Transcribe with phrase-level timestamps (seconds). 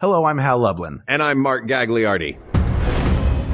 [0.00, 1.02] Hello, I'm Hal Lublin.
[1.08, 2.38] And I'm Mark Gagliardi.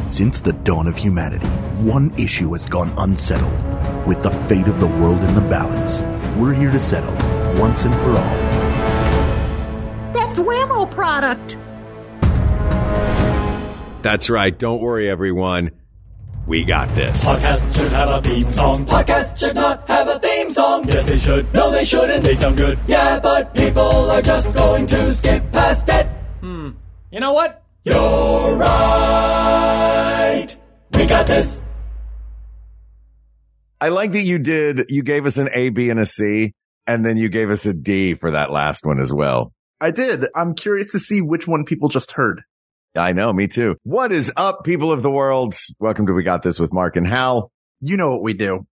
[0.06, 1.46] Since the dawn of humanity,
[1.82, 3.50] one issue has gone unsettled.
[4.06, 6.02] With the fate of the world in the balance,
[6.38, 7.14] we're here to settle
[7.58, 8.36] once and for all.
[10.12, 11.56] Best Wham-O product!
[14.02, 14.58] That's right.
[14.58, 15.70] Don't worry, everyone.
[16.46, 17.24] We got this.
[17.24, 18.84] Podcast should have a theme song.
[18.84, 20.86] Podcast should not have a theme song.
[20.86, 21.54] Yes, they should.
[21.54, 22.22] No, they shouldn't.
[22.22, 22.78] They sound good.
[22.86, 26.06] Yeah, but people are just going to skip past it.
[27.14, 27.62] You know what?
[27.84, 30.48] You're right.
[30.94, 31.60] We got this.
[33.80, 36.54] I like that you did, you gave us an A, B, and a C,
[36.88, 39.52] and then you gave us a D for that last one as well.
[39.80, 40.26] I did.
[40.34, 42.42] I'm curious to see which one people just heard.
[42.96, 43.76] I know, me too.
[43.84, 45.54] What is up, people of the world?
[45.78, 47.52] Welcome to We Got This with Mark and Hal.
[47.80, 48.66] You know what we do.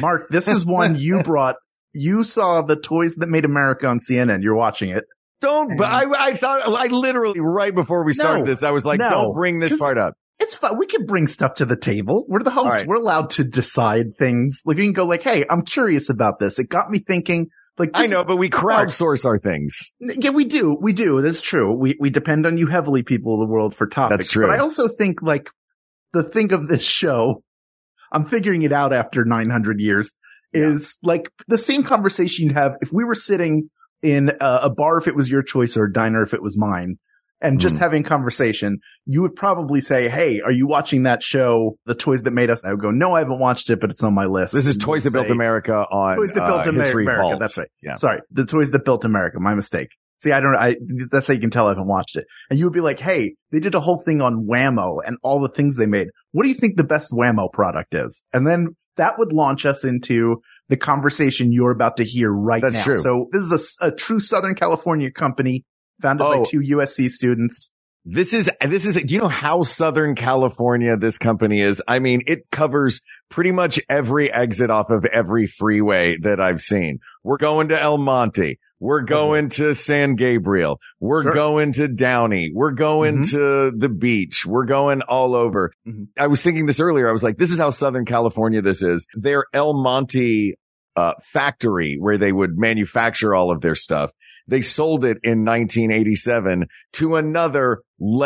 [0.00, 1.54] Mark, this is one you brought.
[1.94, 4.42] You saw the Toys That Made America on CNN.
[4.42, 5.04] You're watching it.
[5.40, 8.84] Don't, but I, I thought, I literally, right before we started No, this, I was
[8.84, 10.14] like, no, don't bring this 'cause- part up.
[10.38, 10.78] It's fun.
[10.78, 12.24] We can bring stuff to the table.
[12.26, 12.78] We're the hosts.
[12.78, 12.86] right.
[12.86, 14.62] We're allowed to decide things.
[14.64, 16.58] Like we can go like, Hey, I'm curious about this.
[16.58, 19.76] It got me thinking like, I this- know, but we crowdsource our things.
[20.00, 20.78] Yeah, we do.
[20.80, 21.20] We do.
[21.20, 21.76] That's true.
[21.76, 24.28] We, we depend on you heavily, people of the world, for topics.
[24.28, 24.46] true.
[24.46, 25.50] But I also think like
[26.14, 27.42] the thing of this show,
[28.10, 30.14] I'm figuring it out after 900 years
[30.54, 33.68] is like the same conversation you'd have if we were sitting
[34.02, 36.56] in a, a bar if it was your choice or a diner if it was
[36.58, 36.96] mine
[37.42, 37.80] and just Mhm.
[37.80, 42.32] having conversation, you would probably say, Hey, are you watching that show, The Toys That
[42.32, 42.64] Made Us?
[42.64, 44.52] I would go, no, I haven't watched it, but it's on my list.
[44.54, 47.22] This is And Toys That Built America on Toys That Built uh, History America.
[47.22, 47.40] Vault.
[47.40, 47.68] That's right.
[47.82, 47.94] Yeah.
[47.94, 48.20] Sorry.
[48.30, 49.38] The Toys That Built America.
[49.40, 49.88] My mistake.
[50.18, 50.76] See, I don't, I,
[51.10, 52.26] that's how you can tell I haven't watched it.
[52.50, 55.40] And you would be like, Hey, they did a whole thing on Wham-O and all
[55.40, 56.08] the things they made.
[56.32, 58.22] What do you think the best Wham-O product is?
[58.34, 62.76] And then that would launch us into the conversation you're about to hear right That's
[62.76, 62.84] now.
[62.84, 63.00] true.
[63.00, 65.64] So this is a, a true Southern California company
[66.00, 66.38] founded Oh.
[66.38, 67.70] by two USC students.
[68.06, 71.82] This is, this is, do you know how Southern California this company is?
[71.86, 77.00] I mean, it covers pretty much every exit off of every freeway that I've seen.
[77.22, 78.58] We're going to El Monte.
[78.82, 80.80] We're going to San Gabriel.
[80.98, 81.32] We're Sure.
[81.32, 82.50] going to Downey.
[82.54, 83.30] We're going Mhm.
[83.32, 84.46] to the beach.
[84.46, 85.70] We're going all over.
[85.86, 86.06] Mhm.
[86.18, 87.06] I was thinking this earlier.
[87.06, 89.06] I was like, this is how Southern California this is.
[89.14, 90.54] Their El Monte,
[90.96, 94.10] uh, factory where they would manufacture all of their stuff.
[94.48, 97.82] They sold it in 1987 to another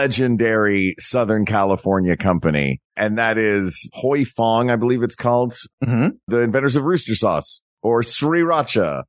[0.09, 2.81] legendary Southern California company.
[2.97, 5.55] And that is Huy Fong, I believe it's called,
[5.85, 6.09] Mm-hmm.
[6.29, 9.03] the inventors of rooster sauce or Sriracha.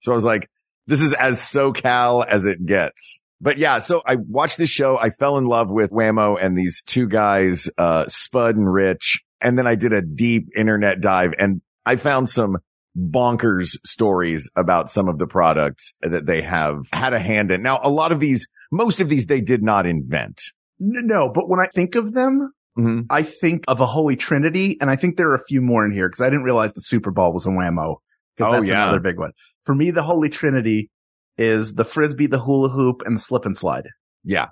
[0.00, 0.48] So I was like,
[0.86, 3.20] this is as SoCal as it gets.
[3.40, 4.98] But yeah, so I watched this show.
[4.98, 9.20] I fell in love with Whammo and these two guys, uh, Spud and Rich.
[9.40, 12.58] And then I did a deep internet dive and I found some
[12.98, 17.62] bonkers stories about some of the products that they have had a hand in.
[17.62, 20.42] Now, a lot of these, most of these they did not invent.
[20.80, 23.06] No, but when I think of them, Mm-hmm.
[23.10, 25.90] I think of a holy trinity, and I think there are a few more in
[25.90, 28.00] here because I didn't realize the Super Ball was a Wham-O.
[28.36, 28.84] Because Oh, that's yeah.
[28.84, 29.32] another big one.
[29.64, 30.88] For me, the holy trinity
[31.36, 33.88] is the frisbee, the hula hoop, and the slip and slide.
[34.22, 34.50] Yeah.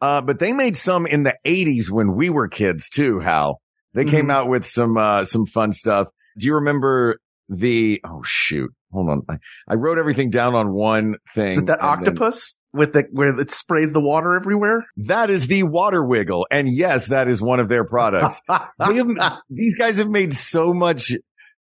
[0.00, 3.60] Uh, but they made some in the eighties when we were kids too, Hal.
[3.94, 4.32] They came Mhm.
[4.32, 6.08] out with some, uh, some fun stuff.
[6.36, 7.18] Do you remember
[7.58, 9.22] the, oh shoot, hold on.
[9.28, 9.36] I,
[9.68, 11.48] I wrote everything down on one thing.
[11.48, 14.84] Is it that and then- octopus with the where it sprays the water everywhere?
[14.96, 16.46] That is the water wiggle.
[16.50, 18.40] And yes, that is one of their products.
[18.48, 21.12] Have- these guys have made so much.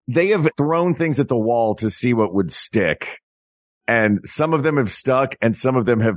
[0.09, 3.21] They have thrown things at the wall to see what would stick.
[3.89, 6.17] And some of them have stuck and some of them have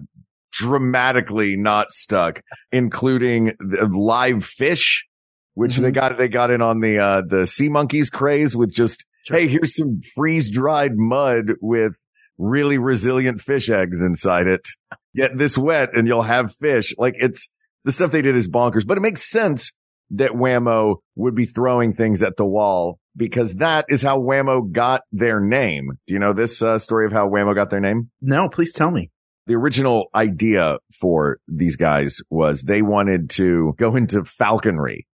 [0.52, 5.06] dramatically not stuck, including the live fish,
[5.54, 9.04] which they got, they got in on the, uh, the sea monkeys craze with just,
[9.28, 11.94] Hey, here's some freeze dried mud with
[12.38, 14.68] really resilient fish eggs inside it.
[15.16, 16.94] Get this wet and you'll have fish.
[16.98, 17.50] Like it's
[17.86, 19.72] the stuff they did is bonkers, but it makes sense
[20.12, 25.02] that Wham-O would be throwing things at the wall because that is how Wham-O got
[25.12, 25.92] their name.
[26.08, 28.10] Do you know this uh, story of how Wham-O got their name?
[28.22, 29.12] no, please tell me.
[29.48, 35.06] The original idea for these guys was they wanted to go into falconry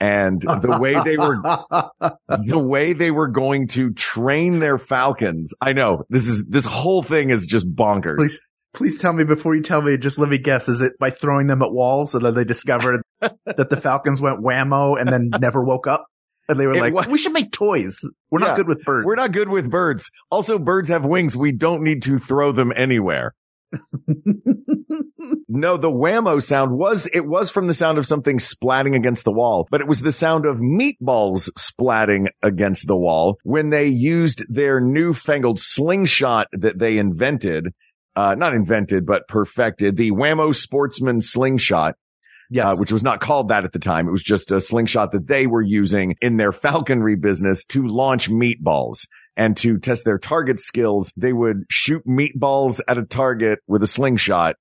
[0.00, 1.36] and the way they were
[2.46, 5.52] the way they were going to train their falcons.
[5.60, 8.16] I know this is, this whole thing is just bonkers.
[8.16, 8.40] Please.
[8.74, 9.96] Please tell me before you tell me.
[9.96, 10.68] Just let me guess.
[10.68, 14.40] Is it by throwing them at walls and then they discovered that the falcons went
[14.40, 16.06] whammo and then never woke up?
[16.50, 17.98] And they were It like, wa- "We should make toys.
[18.30, 18.48] We're Yeah.
[18.48, 20.10] not good with birds." We're not good with birds.
[20.30, 21.34] Also, birds have wings.
[21.34, 23.34] We don't need to throw them anywhere.
[25.50, 29.32] No, the whammo sound was, it was from the sound of something splatting against the
[29.32, 34.44] wall, but it was the sound of meatballs splatting against the wall when they used
[34.48, 37.68] their newfangled slingshot that they invented.
[38.14, 41.94] uh, not invented, but perfected the Wham-O Sportsman slingshot.
[42.50, 42.64] Yes.
[42.66, 44.08] Uh, which was not called that at the time.
[44.08, 48.30] It was just a slingshot that they were using in their falconry business to launch
[48.30, 49.06] meatballs
[49.38, 51.10] and to test their target skills.
[51.16, 54.56] They would shoot meatballs at a target with a slingshot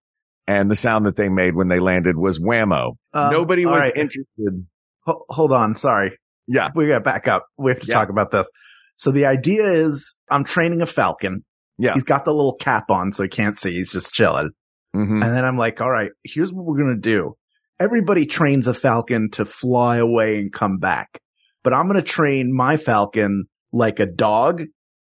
[0.47, 2.93] and the sound that they made when they landed was whammo.
[3.11, 3.91] Um, Nobody was right.
[3.97, 4.65] interested.
[5.05, 5.75] Ho- hold on.
[5.75, 6.17] Sorry.
[6.47, 6.69] Yeah.
[6.75, 7.45] We got to back up.
[7.57, 7.95] We have to Yeah.
[7.95, 8.49] talk about this.
[8.95, 11.43] So the idea is I'm training a falcon.
[11.77, 11.93] Yeah.
[11.95, 13.73] He's got the little cap on so he can't see.
[13.73, 14.51] He's just chilling.
[14.95, 15.21] Mhm.
[15.23, 17.33] And then I'm like, all right, here's what we're going to do.
[17.79, 21.19] Everybody trains a falcon to fly away and come back,
[21.63, 24.63] but I'm going to train my falcon like a dog.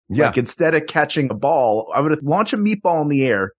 [0.10, 0.28] Yeah.
[0.28, 3.52] Like instead of catching a ball, I'm going to launch a meatball in the air,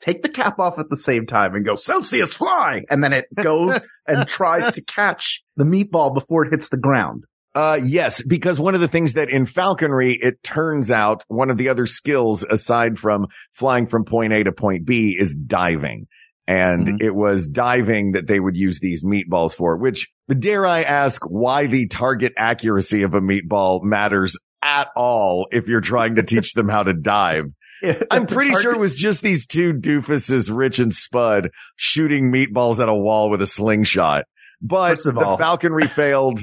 [0.00, 2.82] take the cap off at the same time and go Celsius fly.
[2.90, 7.24] And then it goes and tries to catch the meatball before it hits the ground.
[7.54, 11.58] Uh, yes, because one of the things that in falconry, it turns out one of
[11.58, 16.06] the other skills aside from flying from point A to point B is diving.
[16.46, 17.02] And Mhm.
[17.02, 20.08] it was diving that they would use these meatballs for, which
[20.38, 25.80] dare I ask why the target accuracy of a meatball matters at all if you're
[25.80, 27.46] trying to teach them how to dive.
[28.10, 32.88] I'm pretty sure it was just these two doofuses, Rich and Spud, shooting meatballs at
[32.88, 34.24] a wall with a slingshot.
[34.60, 36.40] But First of the all- falconry failed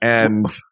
[0.00, 0.46] and?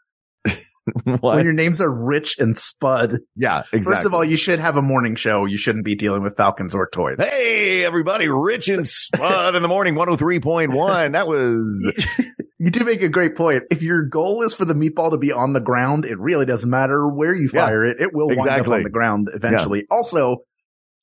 [1.21, 3.19] when your names are Rich and Spud.
[3.37, 3.83] yeah, exactly.
[3.83, 5.45] First of all, you should have a morning show.
[5.47, 7.17] You shouldn't be dealing with falcons or toys.
[7.19, 11.13] hey, everybody, Rich and Spud in the morning, 103.1.
[11.13, 11.95] That was,
[12.59, 13.65] You do make a great point.
[13.71, 16.71] If your goal is for the meatball to be on the ground, it really doesn't
[16.71, 18.01] matter where you Yeah, fire it.
[18.01, 18.77] It will wind up exactly.
[18.77, 19.85] on the ground eventually.
[19.91, 20.39] Also,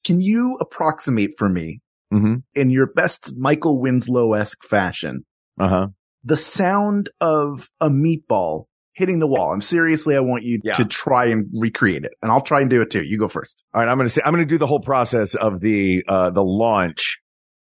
[0.06, 1.82] can you approximate for me
[2.12, 5.24] hmm in your best Michael Winslow-esque fashion
[5.60, 5.88] uh huh.
[6.24, 9.54] the sound of a meatball hitting the wall?
[9.54, 10.74] I'm seriously, I want you Yeah.
[10.74, 13.04] to try and recreate it and I'll try and do it too.
[13.04, 13.64] You go first.
[13.74, 13.90] All right.
[13.90, 16.44] I'm going to say, I'm going to do the whole process of the, uh, the
[16.44, 17.20] launch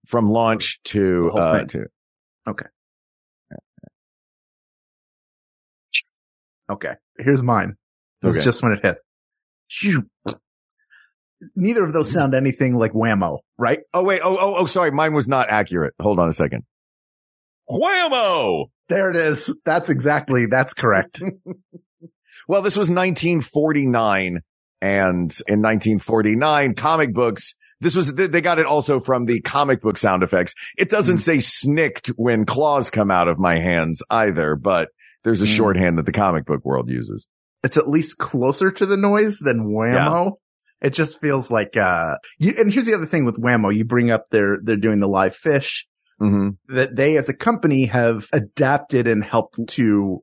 [0.06, 1.84] from launch to, uh, to,
[2.48, 2.66] Okay.
[6.70, 6.94] Okay.
[7.18, 7.74] Here's mine.
[8.22, 8.40] This Okay.
[8.40, 9.02] is just when it hits.
[11.56, 13.80] Neither of those sound anything like whammo, right?
[13.94, 14.20] oh, wait.
[14.22, 14.90] Oh, oh, oh, sorry.
[14.92, 15.94] Mine was not accurate.
[16.00, 16.62] Hold on a second.
[17.68, 18.66] Whammo!
[18.92, 19.56] There it is.
[19.64, 21.22] That's exactly, that's correct.
[22.48, 24.40] Well, this was 1949
[24.80, 29.96] and in 1949 comic books, this was, they got it also from the comic book
[29.96, 30.54] sound effects.
[30.76, 31.20] It doesn't Mm.
[31.20, 34.88] say snikt when claws come out of my hands either, but
[35.22, 35.56] there's a Mm.
[35.56, 37.28] shorthand that the comic book world uses.
[37.64, 40.32] it's at least closer to the noise than whammo.
[40.80, 43.72] It just feels like, uh, you, and here's the other thing with whammo.
[43.74, 45.86] You bring up their, they're doing the live fish
[46.22, 46.74] Mm-hmm.
[46.74, 50.22] that they as a company have adapted and helped to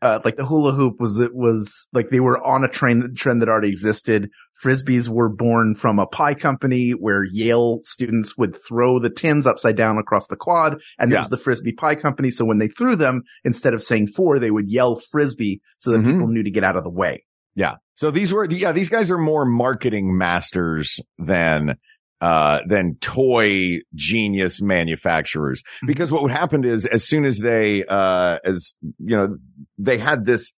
[0.00, 3.42] uh, like the hula hoop was it was like they were on a train trend
[3.42, 4.30] that already existed.
[4.62, 9.76] Frisbees were born from a pie company where Yale students would throw the tins upside
[9.76, 12.30] down across the quad, and it was the frisbee pie company.
[12.30, 15.98] So when they threw them, instead of saying four, they would yell frisbee so that
[16.02, 16.12] Mhm.
[16.12, 17.24] people knew to get out of the way.
[17.56, 17.74] Yeah.
[17.96, 21.74] So these were, yeah, these guys are more marketing masters than,
[22.20, 25.62] uh, than toy genius manufacturers.
[25.86, 29.36] Because what would happen is as soon as they, uh, as, you know,
[29.78, 30.52] they had this,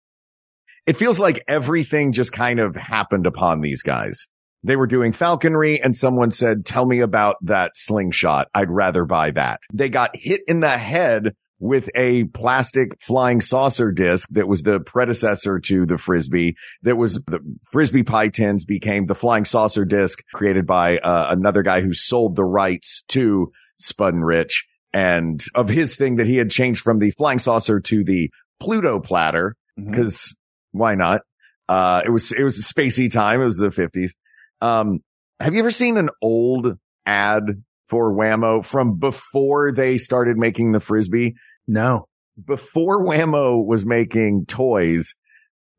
[0.86, 4.28] it feels like everything just kind of happened upon these guys.
[4.64, 8.48] They were doing falconry and someone said, tell me about that slingshot.
[8.54, 9.62] I'd rather buy that.
[9.74, 14.80] They got hit in the head with a plastic flying saucer disc that was the
[14.80, 17.40] predecessor to the frisbee that was the
[17.72, 22.36] frisbee pie tins became the flying saucer disc created by uh, another guy who sold
[22.36, 27.00] the rights to Spud and Rich and of his thing that he had changed from
[27.00, 29.92] the flying saucer to the Pluto platter Mm-hmm.
[29.92, 30.36] because
[30.72, 31.22] why not?
[31.68, 33.42] Uh, it was, it was a spacey time.
[33.42, 34.16] It was the fifties.
[34.62, 35.00] Um,
[35.40, 40.80] have you ever seen an old ad for Wham-O from before they started making the
[40.80, 41.36] frisbee?
[41.70, 42.08] No.
[42.46, 45.14] before Wham-O was making toys,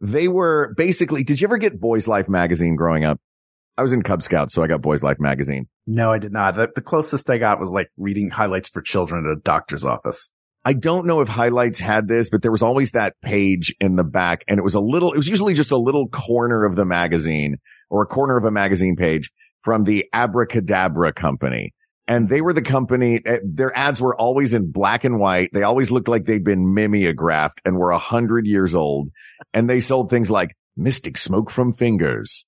[0.01, 3.19] they were basically, did you ever get Boys Life magazine growing up?
[3.77, 5.67] I was in Cub Scouts, so I got Boys Life magazine.
[5.87, 6.57] No, I did not.
[6.57, 10.31] The, the closest I got was like reading highlights for children at a doctor's office.
[10.65, 14.05] I don't know if highlights had this, but there was always that page in the
[14.05, 16.85] back and it was a little, it was usually just a little corner of the
[16.85, 17.57] magazine
[17.89, 19.31] or a corner of a magazine page
[19.65, 21.73] from the Abracadabra company.
[22.11, 25.50] And they were the company, eh, their ads were always in black and white.
[25.52, 29.11] They always looked like they'd been mimeographed and were a hundred years old.
[29.55, 32.47] And they sold things like mystic smoke from fingers.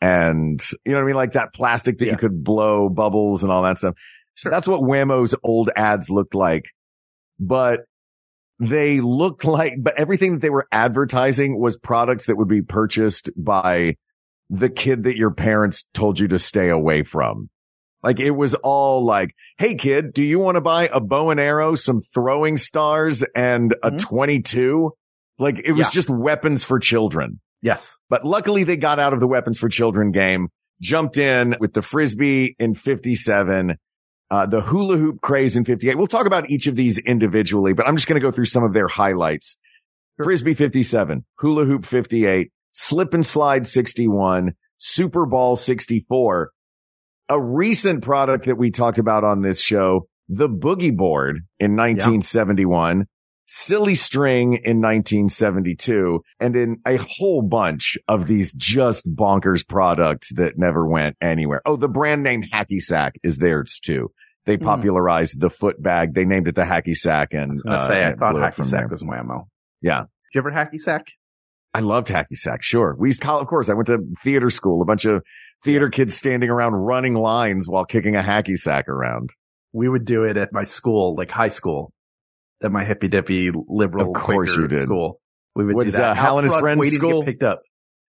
[0.00, 1.14] And you know what I mean?
[1.16, 2.12] Like that plastic that Yeah.
[2.12, 3.94] you could blow bubbles and all that stuff.
[4.34, 4.50] Sure.
[4.50, 6.64] That's what Wham-O's old ads looked like.
[7.38, 7.80] But
[8.58, 13.30] they looked like, but everything that they were advertising was products that would be purchased
[13.36, 13.96] by
[14.48, 17.50] the kid that your parents told you to stay away from.
[18.02, 21.38] Like it was all like, Hey kid, do you want to buy a bow and
[21.40, 24.00] arrow, some throwing stars and a Mhm.
[24.00, 24.90] 22?
[25.38, 25.90] Like it was Yeah.
[25.90, 27.40] just weapons for children.
[27.62, 27.96] Yes.
[28.10, 30.48] But luckily they got out of the weapons for children game,
[30.80, 33.76] jumped in with the frisbee in 57,
[34.30, 35.96] uh, the hula hoop craze in 58.
[35.96, 38.64] We'll talk about each of these individually, but I'm just going to go through some
[38.64, 39.56] of their highlights.
[40.22, 46.50] Frisbee 57, hula hoop 58, slip and slide 61, super ball 64.
[47.32, 53.06] A recent product that we talked about on this show, the boogie board in 1971,
[53.46, 60.58] silly string in 1972, and in a whole bunch of these just bonkers products that
[60.58, 61.62] never went anywhere.
[61.64, 64.10] Oh, the brand name Hacky Sack is theirs too.
[64.44, 64.64] They Hmm.
[64.64, 66.12] popularized the foot bag.
[66.14, 68.66] They named it the Hacky Sack and I was gonna uh, say, I thought hacky
[68.66, 68.88] sack there.
[68.88, 69.48] was Wham-O.
[69.80, 70.00] Yeah.
[70.00, 71.06] Did you ever hacky sack?
[71.74, 72.62] I loved hacky sack.
[72.62, 72.94] Sure.
[72.98, 75.22] We used to call, of course, I went to theater school, a bunch of
[75.64, 79.30] theater kids standing around running lines while kicking a hacky sack around.
[79.72, 81.92] We would do it at my school, like high school,
[82.62, 84.80] at my hippy dippy liberal Of course you did.
[84.80, 85.18] school.
[85.54, 86.02] We would What do is, that.
[86.02, 87.24] uh, Hal and his friends waiting to get school?
[87.24, 87.62] picked up.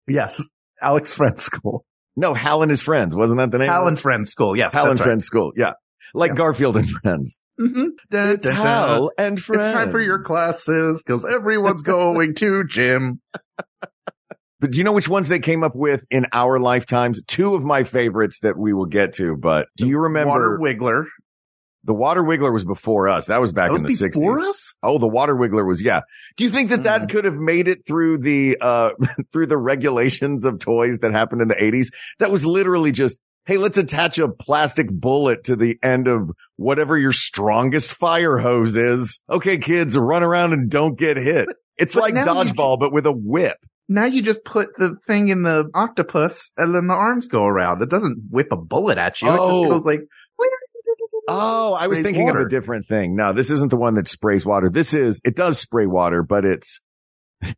[0.08, 0.42] Yes.
[0.82, 1.86] Alex Friends School.
[2.18, 3.16] No, Hal and his friends.
[3.16, 3.70] Wasn't that the name?
[3.70, 3.98] Hal and?
[4.00, 4.56] Friends School.
[4.56, 4.74] Yes.
[4.74, 5.04] Hal and right.
[5.06, 5.52] friends school.
[5.56, 5.74] Yeah.
[6.16, 6.36] Like Yeah.
[6.36, 7.42] Garfield and friends.
[7.60, 7.88] Mm-hmm.
[8.12, 9.66] It's Hal and friends.
[9.66, 13.22] It's time for your classes because everyone's going to gym.
[14.62, 17.22] But do you know which ones they came up with in our lifetimes?
[17.28, 21.06] Two of my favorites that we will get to, but do you remember Water Wiggler.
[21.84, 23.26] the Water Wiggler was before us?
[23.28, 24.14] That was back That in the was 60s.
[24.14, 24.74] before us?
[24.82, 26.02] Oh, the water wiggler was, yeah.
[26.38, 27.10] Do you think that that Mm.
[27.10, 28.92] could have made it through the, uh,
[29.34, 31.92] through the regulations of toys that happened in the eighties?
[32.20, 36.98] That was literally just, Hey, let's attach a plastic bullet to the end of whatever
[36.98, 39.20] your strongest fire hose is.
[39.30, 41.48] Okay, kids, run around and don't get hit.
[41.78, 43.58] It's But like dodgeball, but with a whip.
[43.88, 47.84] Now you just put the thing in the octopus and then the arms go around.
[47.84, 49.30] It doesn't whip a bullet at you.
[49.30, 49.64] It Oh.
[49.66, 50.00] just goes like,
[51.28, 53.16] Oh, I was thinking of a different thing.
[53.16, 54.70] No, this isn't the one that sprays water.
[54.70, 56.80] This is, it does spray water, but it's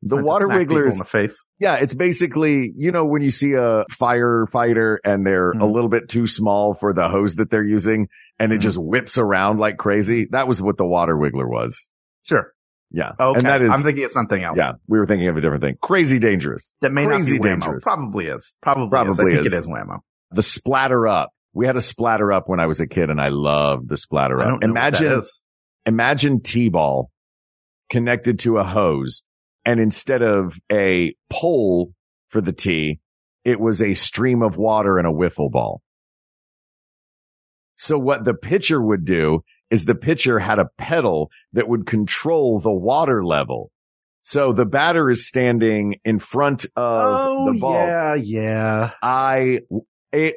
[0.01, 0.93] the water wigglers.
[0.95, 1.37] in the face.
[1.59, 5.73] Yeah, it's basically, you know, when you see a firefighter and they're a Mhm.
[5.73, 8.07] little bit too small for the hose that they're using
[8.39, 8.61] and it Mhm.
[8.61, 10.27] just whips around like crazy.
[10.31, 11.89] That was what the water wiggler was.
[12.23, 12.51] Sure.
[12.91, 13.11] Yeah.
[13.19, 13.39] Okay.
[13.39, 14.57] And that is, I'm thinking of something else.
[14.57, 15.75] yeah, we were thinking of a different thing.
[15.81, 16.73] Crazy dangerous.
[16.81, 17.65] That may Crazy not be Wham-O.
[17.65, 17.83] dangerous.
[17.83, 18.55] Probably is.
[18.61, 18.89] Probably, is.
[18.89, 19.53] Probably I think is.
[19.53, 19.97] it is Wham-O.
[20.31, 21.31] The splatter up.
[21.53, 24.39] We had a splatter up when I was a kid and I loved the splatter
[24.39, 24.47] up.
[24.47, 25.23] don't know what that Imagine,
[25.85, 27.09] imagine T-ball
[27.89, 29.23] connected to a hose
[29.67, 31.91] and instead of a pole
[32.29, 32.99] for the tee,
[33.45, 35.81] it was a stream of water and a wiffle ball.
[37.75, 42.59] So what the pitcher would do is the pitcher had a pedal that would control
[42.59, 43.69] the water level.
[44.21, 47.73] So the batter is standing in front of Oh, the ball.
[47.73, 48.91] yeah, yeah.
[49.01, 49.59] I,
[50.11, 50.35] it,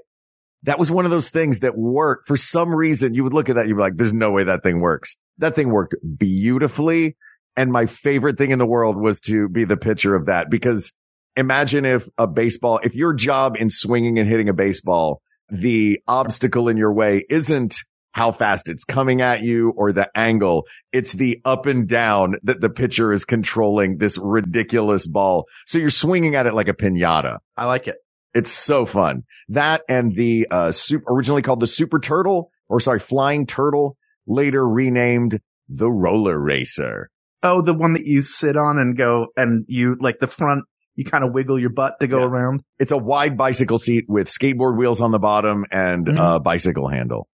[0.64, 3.14] that was one of those things that worked for some reason.
[3.14, 3.66] You would look at that.
[3.66, 5.16] You'd be like, there's no way that thing works.
[5.38, 7.16] That thing worked beautifully.
[7.56, 10.92] And my favorite thing in the world was to be the pitcher of that because
[11.36, 16.68] imagine if a baseball, if your job in swinging and hitting a baseball, the obstacle
[16.68, 17.76] in your way isn't
[18.12, 20.64] how fast it's coming at you or the angle.
[20.92, 25.46] It's the up and down that the pitcher is controlling this ridiculous ball.
[25.66, 27.38] So you're swinging at it like a pinata.
[27.56, 27.96] I like it.
[28.34, 29.24] It's so fun.
[29.48, 34.66] That and the, uh, super, originally called the super turtle or sorry, flying turtle, later
[34.66, 37.10] renamed the roller racer.
[37.42, 41.04] Oh, the one that you sit on and go and you like the front, you
[41.04, 42.26] kind of wiggle your butt to go Yeah.
[42.26, 42.62] around.
[42.78, 46.36] It's a wide bicycle seat with skateboard wheels on the bottom and Mhm.
[46.36, 47.28] a bicycle handle.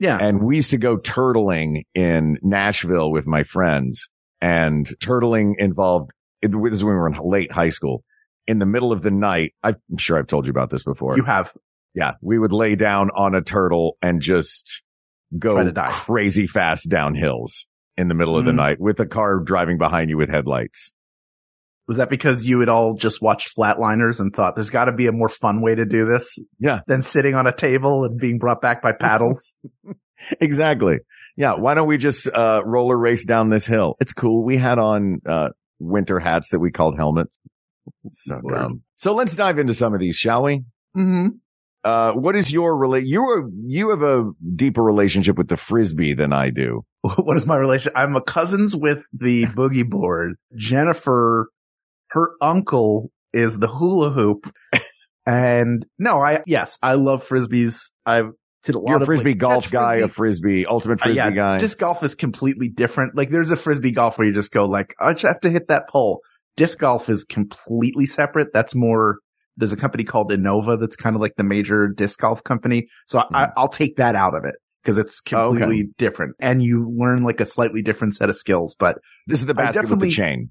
[0.00, 0.18] Yeah.
[0.20, 4.08] And we used to go turtling in Nashville with my friends
[4.40, 6.10] and turtling involved,
[6.42, 8.02] this is when we were in late high school.
[8.48, 11.16] In the middle of the night, I'm sure I've told you about this before.
[11.16, 11.52] you have.
[11.94, 14.82] Yeah, we would lay down on a turtle and just
[15.38, 17.66] go crazy fast down hills
[17.96, 18.56] in the middle of the Mhm.
[18.56, 20.92] night with a car driving behind you with headlights.
[21.88, 25.08] Was that because you had all just watched Flatliners and thought there's got to be
[25.08, 28.38] a more fun way to do this Yeah, than sitting on a table and being
[28.38, 29.56] brought back by paddles?
[30.40, 30.98] exactly.
[31.36, 31.54] Yeah.
[31.54, 33.96] Why don't we just, uh, roller race down this hill?
[34.00, 34.44] It's cool.
[34.44, 35.48] We had on, uh,
[35.80, 37.36] winter hats that we called helmets.
[38.12, 38.82] So dumb.
[38.96, 40.58] So let's dive into some of these, shall we?
[40.96, 41.28] mm-hmm.
[41.84, 43.04] Uh, what is your relate?
[43.06, 46.84] You are, you have a deeper relationship with the frisbee than I do.
[47.16, 47.92] What is my relation?
[47.96, 50.36] I'm a cousins with the boogie board.
[50.56, 51.48] Jennifer,
[52.10, 54.52] her uncle is the hula hoop.
[55.24, 57.90] And no, I, yes, I love frisbees.
[58.04, 58.30] I've
[58.64, 60.12] did a lot You're a frisbee like, golf guy, a frisbee.
[60.14, 61.58] frisbee, ultimate Uh, frisbee yeah, guy.
[61.58, 63.16] Disc golf is completely different.
[63.16, 65.68] Like there's a frisbee golf where you just go like, I just have to hit
[65.68, 66.20] that pole.
[66.56, 68.48] Disc golf is completely separate.
[68.52, 69.18] That's more
[69.56, 72.88] there's a company called Innova that's kind of like the major disc golf company.
[73.06, 75.58] So I, I, I'll take that out of it because it's Oh, okay.
[75.60, 78.74] completely different and you learn like a slightly different set of skills.
[78.78, 80.50] But This is the basket with the chain.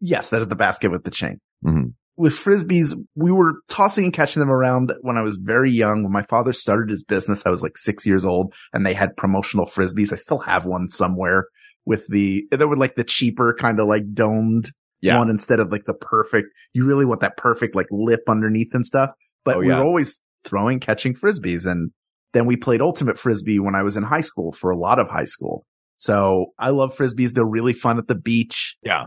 [0.00, 1.38] yes, that is the basket with the chain.
[1.64, 1.94] Mhm.
[2.16, 6.02] With frisbees, we were tossing and catching them around when I was very young.
[6.02, 9.16] When my father started his business, I was like six years old and they had
[9.16, 10.12] promotional frisbees.
[10.12, 11.46] I still have one somewhere
[11.86, 15.18] with the, that were like the cheaper kind of like domed Yeah.
[15.18, 16.48] one instead of like the perfect.
[16.74, 19.10] You really want that perfect like lip underneath and stuff.
[19.44, 19.78] But Oh, we yeah.
[19.78, 21.64] were always throwing, catching frisbees.
[21.64, 21.92] And
[22.32, 25.08] then we played ultimate frisbee when I was in high school for a lot of
[25.08, 25.64] high school.
[25.98, 27.32] So I love frisbees.
[27.32, 28.76] They're really fun at the beach.
[28.82, 29.06] Yeah.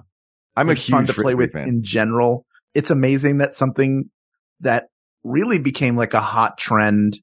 [0.55, 1.67] I'm a It's fun huge to play with fan.
[1.67, 2.45] in general.
[2.73, 4.09] It's amazing that something
[4.61, 4.85] that
[5.23, 7.19] really became like a hot trend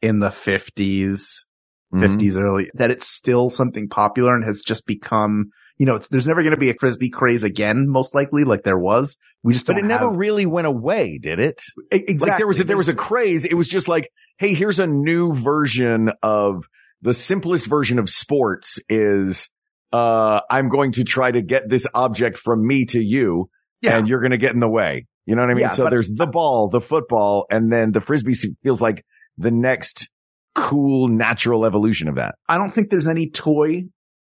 [0.00, 1.44] in the 50s,
[1.92, 2.00] Mhm.
[2.00, 6.26] 50s early, that it's still something popular and has just become, you know, it's, there's
[6.26, 9.16] never going to be a frisbee craze again, most likely, like there was.
[9.42, 11.60] We just But it never have- really went away, did it?
[11.90, 12.28] Exactly.
[12.30, 13.44] Like there was a, there was a craze.
[13.44, 14.08] It was just like,
[14.38, 16.64] hey, here's a new version of
[17.02, 19.50] the simplest version of sports is,
[19.92, 23.96] uh, I'm going to try to get this object from me to you yeah.
[23.96, 25.06] and you're going to get in the way.
[25.26, 25.62] You know what I mean?
[25.62, 29.04] Yeah, so there's the ball, the football, and then the frisbee feels like
[29.38, 30.08] the next
[30.54, 32.34] cool natural evolution of that.
[32.48, 33.84] I don't think there's any toy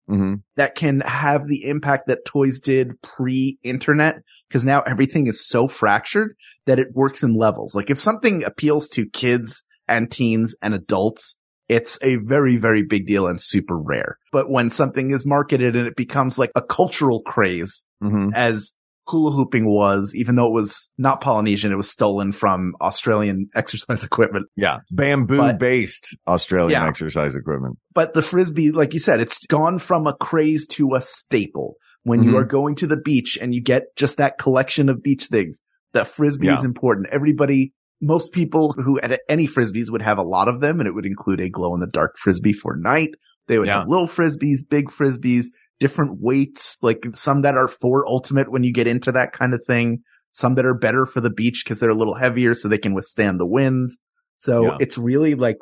[0.09, 4.17] hmm that can have the impact that toys did pre-internet
[4.49, 6.35] because now everything is so fractured
[6.67, 7.75] that it works in levels.
[7.75, 11.37] Like if something appeals to kids and teens and adults,
[11.68, 14.18] it's a very, very big deal and super rare.
[14.33, 18.75] But when something is marketed and it becomes like a cultural craze hmm as
[19.09, 24.04] hula hooping was, even though it was not Polynesian, it was stolen from Australian exercise
[24.04, 24.47] equipment.
[24.54, 24.80] Yeah.
[24.90, 26.87] Bamboo based Australian Yeah.
[26.87, 27.78] exercise equipment.
[27.95, 31.76] but the frisbee, like you said, it's gone from a craze to a staple.
[32.04, 32.40] When you Mhm.
[32.40, 35.62] are going to the beach and you get just that collection of beach things,
[35.95, 36.57] the frisbee Yeah.
[36.57, 37.07] is important.
[37.11, 40.95] Everybody, most people who at any frisbees would have a lot of them and it
[40.95, 43.11] would include a glow in the dark frisbee for night.
[43.49, 43.81] They would Yeah.
[43.81, 45.47] have little frisbees, big frisbees,
[45.81, 49.62] different weights, like some that are for ultimate when you get into that kind of
[49.66, 50.03] thing.
[50.33, 52.94] Some that are better for the beach because they're a little heavier so they can
[52.94, 53.90] withstand the wind.
[54.37, 54.77] So Yeah.
[54.81, 55.57] it's really like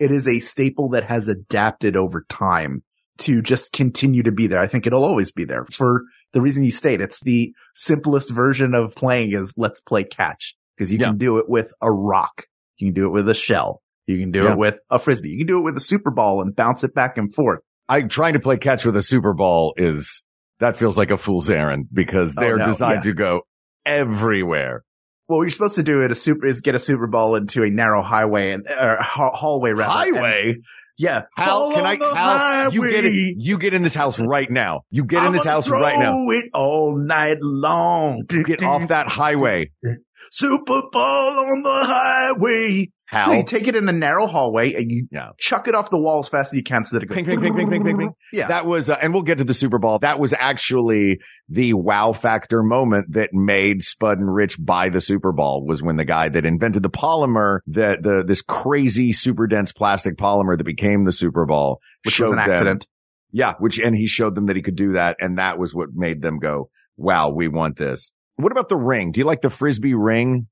[0.00, 2.82] it is a staple that has adapted over time
[3.18, 4.58] to just continue to be there.
[4.60, 7.00] I think it'll always be there for the reason you state.
[7.02, 11.08] It's the simplest version of playing is let's play catch because you Yeah.
[11.08, 12.46] can do it with a rock.
[12.78, 13.82] You can do it with a shell.
[14.06, 14.52] You can do Yeah.
[14.52, 15.28] it with a frisbee.
[15.28, 17.60] You can do it with a super ball and bounce it back and forth.
[17.86, 20.22] I trying to play catch with a super ball is
[20.58, 22.64] that feels like a fool's errand because Oh, they're no.
[22.64, 23.10] designed Yeah.
[23.10, 23.40] to go
[23.84, 24.84] everywhere.
[25.28, 27.62] Well, what you're supposed to do at a super is get a super ball into
[27.62, 30.08] a narrow highway and or ha- hallway rather.
[30.08, 30.54] and- Highway.
[30.98, 31.22] yeah.
[31.36, 31.98] How can I?
[32.14, 33.34] How you get in?
[33.38, 34.80] You get in this house right now.
[34.90, 36.14] You get in I'm this house right now.
[36.30, 38.24] It all night long.
[38.26, 39.70] Get off that highway.
[40.30, 42.90] Super ball on the highway.
[43.06, 43.32] How?
[43.32, 45.30] You take it in a narrow hallway and you Yeah.
[45.36, 47.24] chuck it off the wall as fast as you can so that it goes Ping,
[47.24, 48.10] ping, ping, ping, ping, ping, ping.
[48.32, 48.46] Yeah.
[48.46, 49.98] That was, uh, and we'll get to the Super Ball.
[49.98, 55.32] That was actually the wow factor moment that made Spud and Rich buy the Super
[55.32, 59.72] Ball was when the guy that invented the polymer that the, this crazy super dense
[59.72, 62.86] plastic polymer that became the Super Ball which was an showed them- accident.
[63.32, 65.16] Yeah, which, and he showed them that he could do that.
[65.20, 68.12] And that was what made them go, wow, we want this.
[68.42, 69.12] What about the ring?
[69.12, 70.46] Do you like the frisbee ring?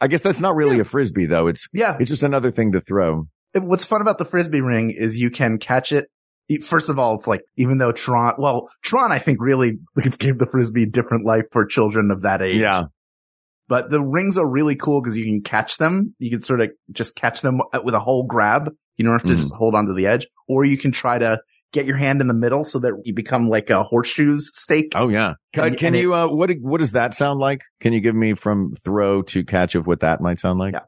[0.00, 1.46] I guess that's not really a frisbee though.
[1.46, 1.96] It's, Yeah.
[2.00, 3.26] it's just another thing to throw.
[3.54, 6.08] What's fun about the frisbee ring is you can catch it.
[6.62, 9.78] First of all, it's like, even though Tron, well, Tron, I think really
[10.18, 12.56] gave the frisbee different life for children of that age.
[12.60, 12.84] Yeah.
[13.68, 16.14] But the rings are really cool because you can catch them.
[16.18, 18.70] You can sort of just catch them with a whole grab.
[18.96, 19.38] You don't have to Mhm.
[19.38, 21.38] just hold onto the edge or you can try to
[21.74, 24.92] get your hand in the middle so that you become like a horseshoes stake.
[24.94, 25.34] Oh yeah.
[25.52, 27.60] Can, And- can and it- you, uh, what, what does that sound like?
[27.80, 30.72] Can you give me from throw to catch of what that might sound like?
[30.74, 30.80] Yeah.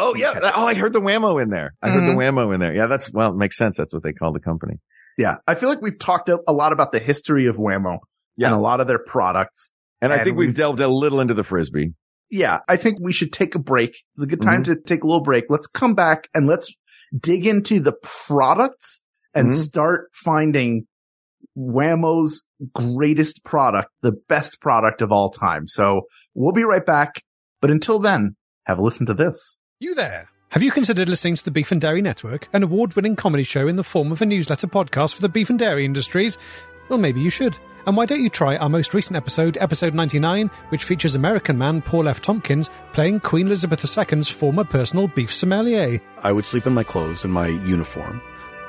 [0.00, 0.32] Oh yeah.
[0.54, 1.74] Oh, I heard the whammo in there.
[1.82, 2.16] I heard the Mhm.
[2.16, 2.72] whammo in there.
[2.74, 2.86] Yeah.
[2.86, 3.76] That's, well, it makes sense.
[3.76, 4.74] That's what they call the company.
[5.16, 5.36] Yeah.
[5.46, 7.98] I feel like we've talked a lot about the history of Wham-O
[8.36, 8.46] Yeah.
[8.48, 9.72] and a lot of their products.
[10.00, 11.94] And, I think we've we've- delved a little into the frisbee.
[12.30, 12.60] Yeah.
[12.68, 13.90] I think we should take a break.
[14.14, 14.74] It's a good time Mm-hmm.
[14.74, 15.44] to take a little break.
[15.48, 16.72] Let's come back and let's
[17.18, 19.00] dig into the products
[19.34, 19.54] and Mhm.
[19.54, 20.86] start finding
[21.54, 22.42] Wham-O's
[22.74, 25.66] greatest product, the best product of all time.
[25.66, 26.02] So
[26.34, 27.22] we'll be right back.
[27.60, 28.36] But until then,
[28.66, 29.56] have a listen to this.
[29.80, 30.28] You there?
[30.50, 33.68] Have you considered listening to the Beef and Dairy Network, an award winning comedy show
[33.68, 36.38] in the form of a newsletter podcast for the beef and dairy industries?
[36.88, 37.58] Well, maybe you should.
[37.86, 41.80] And why don't you try our most recent episode, episode 99, which features American man
[41.80, 42.20] Paul F.
[42.20, 46.00] Tompkins playing Queen Elizabeth II's former personal beef sommelier?
[46.22, 48.20] I would sleep in my clothes in my uniform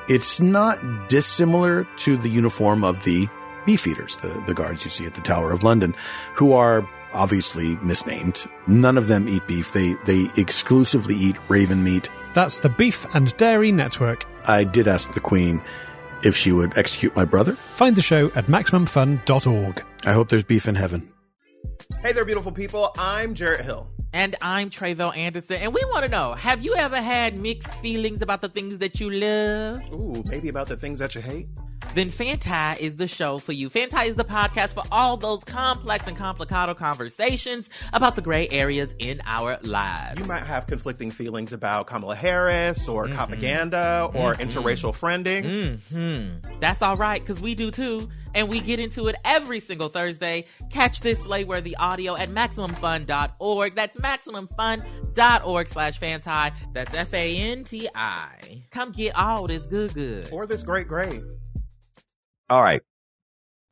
[0.08, 3.28] It's not dissimilar to the uniform of the
[3.66, 5.94] beef eaters, the, the guards you see at the Tower of London,
[6.34, 8.44] who are obviously misnamed.
[8.66, 9.72] None of them eat beef.
[9.72, 12.08] They, they exclusively eat raven meat.
[12.32, 14.24] That's the Beef and Dairy Network.
[14.44, 15.60] I did ask the Queen
[16.24, 17.54] if she would execute my brother.
[17.74, 19.84] Find the show at MaximumFun.org.
[20.04, 21.10] I hope there's beef in heaven.
[22.00, 22.94] Hey there, beautiful people.
[22.98, 23.88] I'm Jarrett Hill.
[24.12, 28.22] And I'm Tre'vell Anderson, and we want to know have you ever had mixed feelings
[28.22, 29.82] about the things that you love?
[29.92, 31.46] Ooh, maybe about the things that you hate?
[31.92, 33.68] Then Fanti is the show for you.
[33.68, 38.94] Fanti is the podcast for all those complex and complicado conversations about the gray areas
[39.00, 40.20] in our lives.
[40.20, 43.16] You might have conflicting feelings about Kamala Harris or mm-hmm.
[43.16, 44.42] propaganda or mm-hmm.
[44.42, 45.78] interracial friending.
[45.90, 46.60] Mm-hmm.
[46.60, 48.08] That's all right, because we do too.
[48.32, 50.44] And we get into it every single Thursday.
[50.70, 53.74] Catch this Slayworthy audio at MaximumFun.org.
[53.74, 56.56] That's MaximumFun.org slash Fanti.
[56.72, 58.62] That's F-A-N-T-I.
[58.70, 60.30] Come get all this good good.
[60.30, 61.22] Or this great great.
[62.50, 62.82] All right.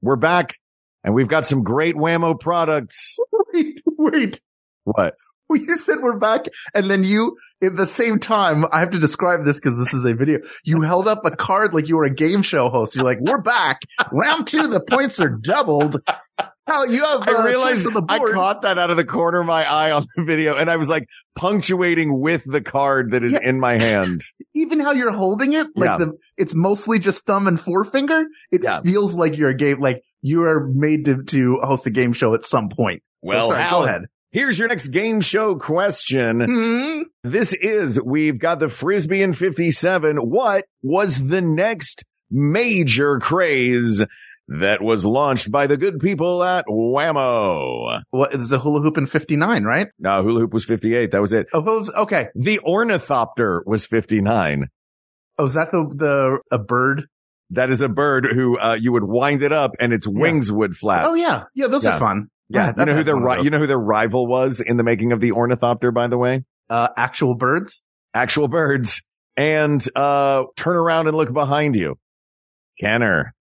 [0.00, 0.56] We're back
[1.02, 3.16] and we've got some great Wham-O products.
[3.52, 4.40] Wait, wait.
[4.84, 5.14] What?
[5.48, 8.98] Well, you said we're back, and then you, at the same time, I have to
[8.98, 10.40] describe this because this is a video.
[10.64, 12.94] You held up a card like you were a game show host.
[12.94, 13.80] You're like, "We're back,
[14.12, 14.66] round two.
[14.66, 16.02] The points are doubled."
[16.68, 17.22] How you have?
[17.22, 18.32] Uh, I realized the board.
[18.32, 20.76] I caught that out of the corner of my eye on the video, and I
[20.76, 23.40] was like punctuating with the card that is yeah.
[23.42, 24.20] in my hand.
[24.54, 25.96] Even how you're holding it, like yeah.
[25.98, 28.24] the, it's mostly just thumb and forefinger.
[28.52, 28.80] It yeah.
[28.80, 32.34] feels like you're a game, like you are made to to host a game show
[32.34, 33.02] at some point.
[33.22, 34.02] Well, so, sorry, go ahead.
[34.30, 36.40] Here's your next game show question.
[36.40, 37.02] Mm-hmm.
[37.24, 40.18] This is, we've got the Frisbee in 57.
[40.18, 44.04] What was the next major craze
[44.48, 47.98] that was launched by the good people at Wham-O?
[48.10, 49.88] What is the hula hoop in 59, right?
[49.98, 51.12] No, hula hoop was 58.
[51.12, 51.46] That was it.
[51.52, 52.28] Oh, was, okay.
[52.34, 54.68] The ornithopter was 59.
[55.38, 57.04] Oh, is that the, the, a bird?
[57.50, 60.56] That is a bird who, uh, you would wind it up and its wings yeah.
[60.56, 61.04] would flap.
[61.06, 61.44] Oh yeah.
[61.54, 61.68] Yeah.
[61.68, 61.96] Those yeah.
[61.96, 62.28] are fun.
[62.48, 65.12] Yeah, you know who their ri- you know who their rival was in the making
[65.12, 66.44] of the ornithopter, by the way.
[66.70, 67.82] Uh, actual birds,
[68.14, 69.02] actual birds,
[69.36, 71.98] and uh, turn around and look behind you,
[72.80, 73.34] Kenner.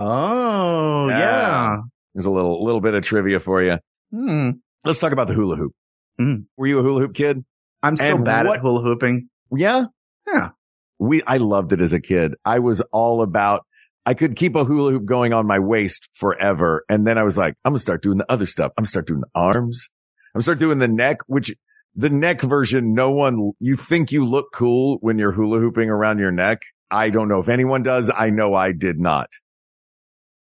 [0.00, 1.18] Oh yeah.
[1.18, 1.76] yeah.
[2.14, 3.78] There's a little little bit of trivia for you.
[4.12, 4.50] Hmm.
[4.84, 5.72] Let's talk about the hula hoop.
[6.20, 6.46] Mm.
[6.56, 7.44] Were you a hula hoop kid?
[7.82, 9.28] I'm so and bad what, at hula hooping.
[9.54, 9.84] Yeah,
[10.26, 10.50] yeah.
[10.98, 12.34] We I loved it as a kid.
[12.44, 13.64] I was all about
[14.04, 16.84] I could keep a hula hoop going on my waist forever.
[16.88, 18.72] And then I was like, I'm gonna start doing the other stuff.
[18.76, 19.88] I'm gonna start doing the arms.
[20.34, 21.54] I'm gonna start doing the neck, which
[21.94, 26.18] the neck version, no one, you think you look cool when you're hula hooping around
[26.18, 26.60] your neck.
[26.90, 28.10] I don't know if anyone does.
[28.10, 29.28] I know I did not.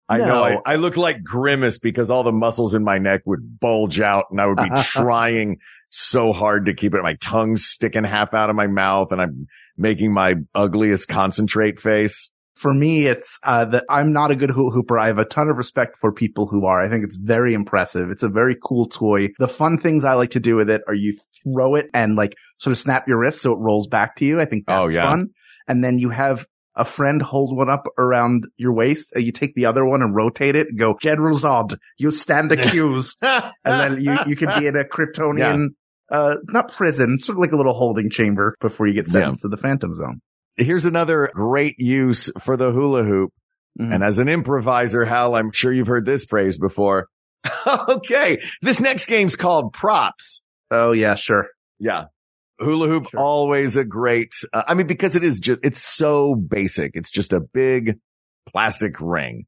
[0.08, 0.26] I no.
[0.26, 4.00] know I, I looked like grimace because all the muscles in my neck would bulge
[4.00, 5.58] out and I would be trying
[5.90, 7.02] so hard to keep it.
[7.02, 12.30] My tongue's sticking half out of my mouth and I'm making my ugliest concentrate face
[12.54, 14.98] for me, it's uh, that I'm not a good hula hooper.
[14.98, 16.80] I have a ton of respect for people who are.
[16.80, 18.10] I think it's very impressive.
[18.10, 19.30] It's a very cool toy.
[19.38, 22.34] The fun things I like to do with it are you throw it and like
[22.58, 24.40] sort of snap your wrist so it rolls back to you.
[24.40, 25.10] I think oh, that's oh, yeah.
[25.10, 25.30] fun.
[25.66, 29.54] And then you have a friend hold one up around your waist and you take
[29.54, 33.18] the other one and rotate it and go, General Zod, you stand accused.
[33.22, 35.68] and then you, you can be in a Kryptonian,
[36.10, 36.16] yeah.
[36.16, 39.42] uh, not prison, sort of like a little holding chamber before you get sentenced yeah.
[39.42, 40.20] to the Phantom Zone
[40.56, 43.32] here's another great use for the hula hoop.
[43.78, 43.92] Mm-hmm.
[43.92, 47.08] And as an improviser, Hal, I'm sure you've heard this phrase before.
[47.66, 48.40] okay.
[48.62, 50.42] This next game's called props.
[50.70, 51.48] Oh yeah, sure.
[51.78, 52.04] Yeah.
[52.58, 53.20] Hula hoop, sure.
[53.20, 56.92] always a great, uh, I mean, because it is just, it's so basic.
[56.94, 57.98] It's just a big
[58.48, 59.46] plastic ring.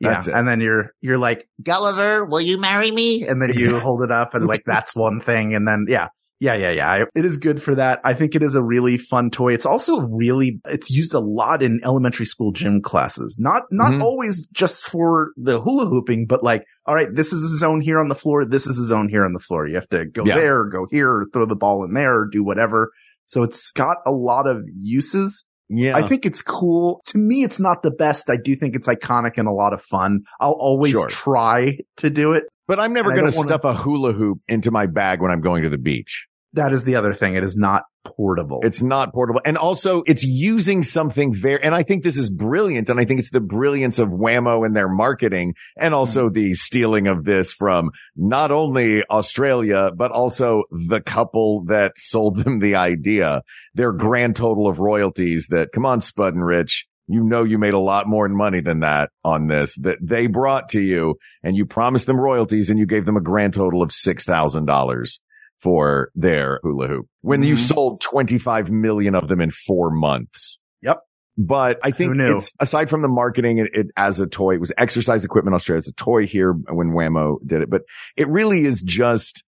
[0.00, 0.34] That's yeah.
[0.34, 0.38] It.
[0.38, 3.26] And then you're, you're like, Gulliver, will you marry me?
[3.26, 5.54] And then you hold it up and like, that's one thing.
[5.54, 7.04] And then, yeah, yeah, yeah, yeah.
[7.14, 8.00] It is good for that.
[8.04, 9.54] I think it is a really fun toy.
[9.54, 13.36] It's also really, it's used a lot in elementary school gym classes.
[13.38, 14.02] Not, not mm-hmm.
[14.02, 17.98] always just for the hula hooping, but like, all right, this is a zone here
[17.98, 18.44] on the floor.
[18.44, 19.66] This is a zone here on the floor.
[19.66, 20.34] You have to go yeah.
[20.34, 22.92] there, go here, throw the ball in there, do whatever.
[23.26, 25.44] So it's got a lot of uses.
[25.68, 25.96] Yeah.
[25.96, 27.00] I think it's cool.
[27.06, 28.30] To me, it's not the best.
[28.30, 30.20] I do think it's iconic and a lot of fun.
[30.38, 31.08] I'll always sure.
[31.08, 32.44] try to do it.
[32.66, 35.62] But I'm never going to stuff a hula hoop into my bag when I'm going
[35.62, 36.26] to the beach.
[36.52, 37.34] That is the other thing.
[37.34, 38.60] It is not portable.
[38.62, 39.42] It's not portable.
[39.44, 42.88] And also it's using something very, and I think this is brilliant.
[42.88, 46.34] And I think it's the brilliance of Wham-O and their marketing and also mm-hmm.
[46.34, 52.60] the stealing of this from not only Australia, but also the couple that sold them
[52.60, 53.42] the idea.
[53.74, 57.74] Their grand total of royalties that come on, Spud and Rich you know you made
[57.74, 61.66] a lot more money than that on this that they brought to you and you
[61.66, 65.18] promised them royalties and you gave them a grand total of $6,000
[65.60, 67.50] for their hula hoop when mm-hmm.
[67.50, 70.58] you sold 25 million of them in four months.
[70.82, 70.98] Yep.
[71.38, 72.16] But I think
[72.60, 75.78] aside from the marketing it, it as a toy, it was exercise equipment Australia.
[75.78, 77.82] as a toy here when Wham-O did it, but
[78.16, 79.44] it really is just,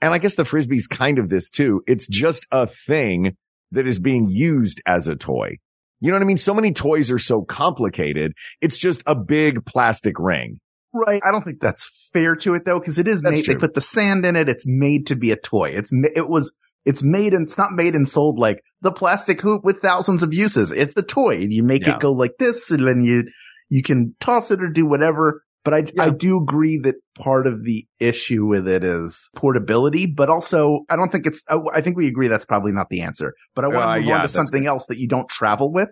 [0.00, 1.82] and I guess the frisbee's kind of this too.
[1.86, 3.36] It's just a thing
[3.72, 5.58] that is being used as a toy.
[6.00, 6.38] You know what I mean?
[6.38, 8.32] So many toys are so complicated.
[8.60, 10.58] It's just a big plastic ring.
[10.92, 11.22] Right.
[11.24, 13.54] I don't think that's fair to it though, because it is That's made, true.
[13.54, 14.48] they put the sand in it.
[14.48, 15.70] It's made to be a toy.
[15.74, 16.52] It's, it was,
[16.84, 20.34] it's made and it's not made and sold like the plastic hoop with thousands of
[20.34, 20.72] uses.
[20.72, 21.94] It's a toy and you make Yeah.
[21.94, 23.24] it go like this and then you,
[23.68, 25.44] you can toss it or do whatever.
[25.62, 30.30] But I, I do agree that part of the issue with it is portability, but
[30.30, 33.34] also I don't think it's, I, I think we agree that's probably not the answer,
[33.54, 35.72] but I want Uh, to move yeah, on to something else that you don't travel
[35.72, 35.88] with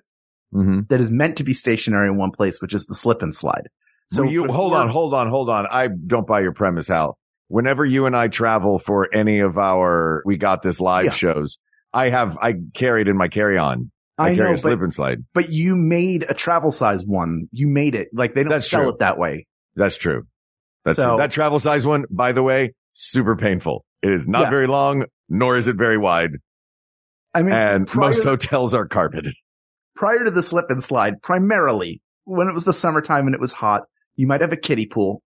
[0.55, 0.81] Mm-hmm.
[0.89, 3.69] that is meant to be stationary in one place, which is the slip and slide.
[4.11, 5.67] So you before- hold on, hold on, hold on.
[5.71, 7.19] I don't buy your premise, Hal.
[7.49, 11.11] Whenever you and I travel for any of our we got this live Yeah.
[11.11, 11.59] shows,
[11.93, 13.91] I have I carried in my carry on.
[14.17, 15.19] I, I carry know, a slip but, and slide.
[15.35, 17.49] but you made a travel size one.
[17.53, 18.09] You made it.
[18.15, 18.91] Like they don't That's sell true.
[18.93, 19.47] it that way.
[19.79, 20.25] That's true.
[20.85, 21.19] That's So- true.
[21.19, 23.85] That travel size one, by the way, super painful.
[24.03, 24.51] It is not Yes.
[24.51, 26.33] very long, nor is it very wide,
[27.35, 29.35] I mean, and prior, most hotels are carpeted.
[29.95, 33.53] prior to the slip and slide, primarily when it was the summertime and it was
[33.53, 33.83] hot,
[34.17, 35.23] you might have a kiddie pool.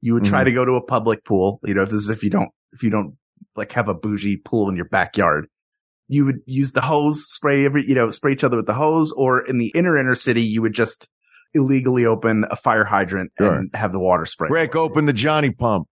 [0.00, 0.46] You would try Mhm.
[0.46, 1.60] to go to a public pool.
[1.64, 3.16] You know, if this is if you don't, if you don't
[3.56, 5.46] like have a bougie pool in your backyard,
[6.08, 9.12] you would use the hose, spray every, you know, spray each other with the hose
[9.12, 11.08] or in the inner inner city, you would just
[11.54, 13.52] illegally open a fire hydrant Sure.
[13.54, 14.48] and have the water spray.
[14.48, 15.86] Break open the Johnny pump.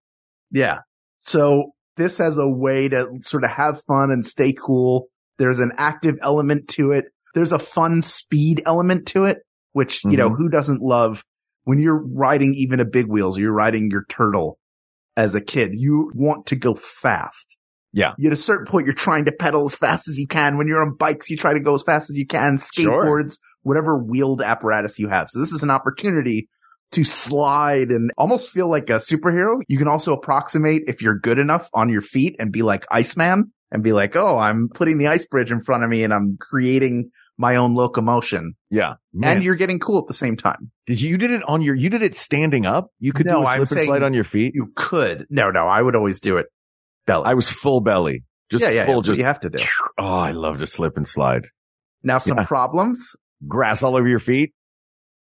[0.51, 0.79] Yeah.
[1.19, 5.09] So this has a way to sort of have fun and stay cool.
[5.39, 7.07] There's an active element to it.
[7.35, 9.39] There's a fun speed element to it,
[9.73, 10.37] which, you know, Mhm.
[10.39, 11.25] who doesn't love
[11.65, 14.59] when you're riding even a big wheels, you're riding your turtle
[15.17, 15.71] as a kid.
[15.75, 17.57] You want to go fast.
[17.93, 18.13] Yeah.
[18.19, 20.57] You, at a certain point, you're trying to pedal as fast as you can.
[20.59, 22.59] When you're on bikes, you try to go as fast as you can.
[22.59, 23.03] Sure.
[23.03, 25.29] Skateboards, whatever wheeled apparatus you have.
[25.31, 26.49] So this is an opportunity
[26.93, 29.61] to slide and almost feel like a superhero.
[29.69, 33.53] You can also approximate if you're good enough on your feet and be like Iceman
[33.71, 36.37] and be like, Oh, I'm putting the ice bridge in front of me and I'm
[36.41, 38.95] creating my own locomotion Yeah.
[39.15, 40.71] Man, and you're getting cool at the same time.
[40.87, 42.89] did you, you did it on your, you did it standing up?
[42.99, 44.53] You could No, do a I'm slip and slide on your feet?
[44.55, 45.27] You could.
[45.31, 46.47] No, no, I would always do it.
[47.07, 47.25] Belly.
[47.27, 48.25] I was full belly.
[48.51, 49.63] Just yeah, yeah, full, just, you have to do.
[49.99, 51.43] oh, I love to slip and slide.
[52.03, 52.45] Now some Yeah.
[52.45, 53.15] problems.
[53.47, 54.53] Grass all over your feet.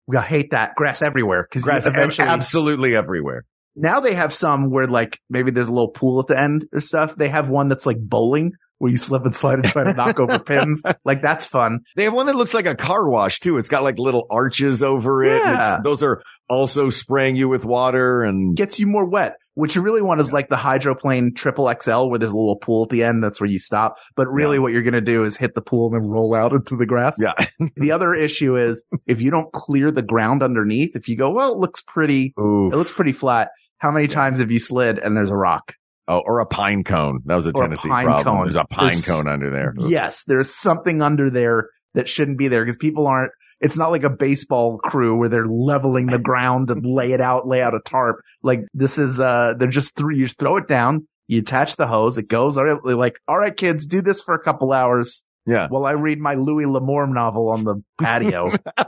[0.07, 3.45] We hate that grass everywhere because Grass eventually absolutely everywhere.
[3.75, 6.81] now they have some where like maybe there's a little pool at the end or
[6.81, 7.17] stuff.
[7.17, 10.21] They have one that's like bowling where you slip and slide and try to knock
[10.21, 10.83] over pins.
[11.05, 11.81] Like that's fun.
[11.97, 13.57] They have one that looks like a car wash too.
[13.57, 15.43] It's got like little arches over it.
[15.43, 15.79] Yeah.
[15.83, 19.37] Those are also spraying you with water and Gets you more wet.
[19.55, 22.83] What you really want is like the hydroplane triple XL where there's a little pool
[22.85, 23.23] at the end.
[23.23, 23.97] That's where you stop.
[24.17, 24.63] But really Yeah.
[24.63, 26.87] what you're going to do is hit the pool and then roll out into the
[26.87, 27.17] grass.
[27.21, 27.35] yeah.
[27.77, 31.53] The other issue is if you don't clear the ground underneath, if you go, well,
[31.53, 32.71] it looks pretty, Ooh.
[32.73, 33.51] it looks pretty flat.
[33.79, 35.75] How many times have you slid and there's a rock?
[36.09, 37.21] Oh, or a pine cone.
[37.27, 38.37] That was a Or Tennessee pine problem.
[38.37, 38.45] cone.
[38.45, 39.75] There's a pine There's- cone under there.
[39.79, 43.31] Yes, there's something under there that shouldn't be there because people aren't,
[43.65, 47.49] it's not like a baseball crew where they're leveling the ground and lay it out,
[47.49, 48.21] lay out a tarp.
[48.43, 51.87] Like this is, uh, they're just three, you just throw it down, you attach the
[51.89, 54.73] hose, it goes, all right, they're like, all right, kids, do this for a couple
[54.73, 55.67] hours Yeah.
[55.69, 58.53] while I read my Louis L'Amour novel on the patio.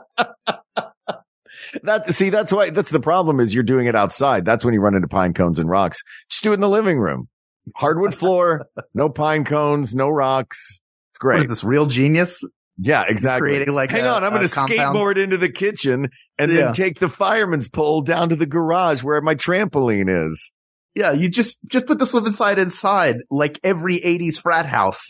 [1.83, 4.45] That, see, that's why, that's the problem is you're doing it outside.
[4.45, 6.01] That's when you run into pine cones and rocks.
[6.31, 7.29] Just do it in the living room.
[7.75, 10.81] Hardwood floor, no pine cones, no rocks.
[11.13, 11.49] It's what is great.
[11.49, 12.41] this real genius?
[12.79, 13.49] Yeah, exactly.
[13.51, 16.09] Creating like Hang a- on, I'm going to skateboard into the kitchen
[16.39, 16.57] and Yeah.
[16.67, 20.53] then take the fireman's pole down to the garage where my trampoline is.
[20.95, 25.09] Yeah, you just, just put the slip and slide inside like every 80s frat house.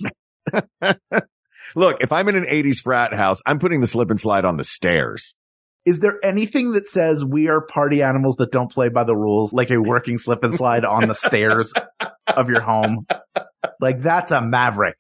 [1.75, 4.57] Look, if I'm in an 80s frat house, I'm putting the slip and slide on
[4.57, 5.35] the stairs.
[5.85, 9.53] Is there anything that says we are party animals that don't play by the rules,
[9.53, 11.73] like a working slip and slide on the stairs
[12.27, 13.07] of your home?
[13.81, 14.97] Like that's a maverick.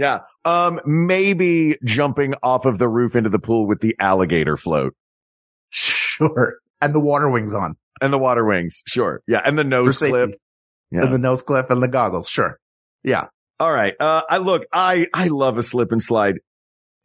[0.00, 0.20] Yeah.
[0.46, 4.94] Um, maybe jumping off of the roof into the pool with the alligator float
[5.68, 6.54] Sure.
[6.80, 7.76] And the water wings on.
[8.00, 8.82] and the water wings.
[8.86, 9.20] Sure.
[9.28, 9.42] Yeah.
[9.44, 10.30] And the nose clip.
[10.90, 11.02] Yeah.
[11.04, 12.28] And the nose clip and the goggles.
[12.28, 12.58] Sure.
[13.04, 13.26] Yeah.
[13.58, 13.94] All right.
[14.00, 16.36] Uh, I look, I, I love a slip and slide.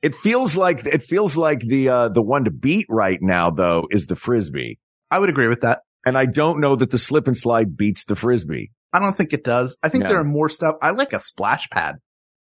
[0.02, 3.88] It feels like, it feels like the, uh, the one to beat right now though
[3.92, 4.80] is the frisbee.
[5.12, 5.82] I would agree with that.
[6.06, 8.72] And I don't know that the slip and slide beats the frisbee.
[8.94, 9.76] I don't think it does.
[9.84, 10.10] I think Yeah.
[10.12, 10.76] there are more stuff.
[10.82, 11.96] I like a splash pad,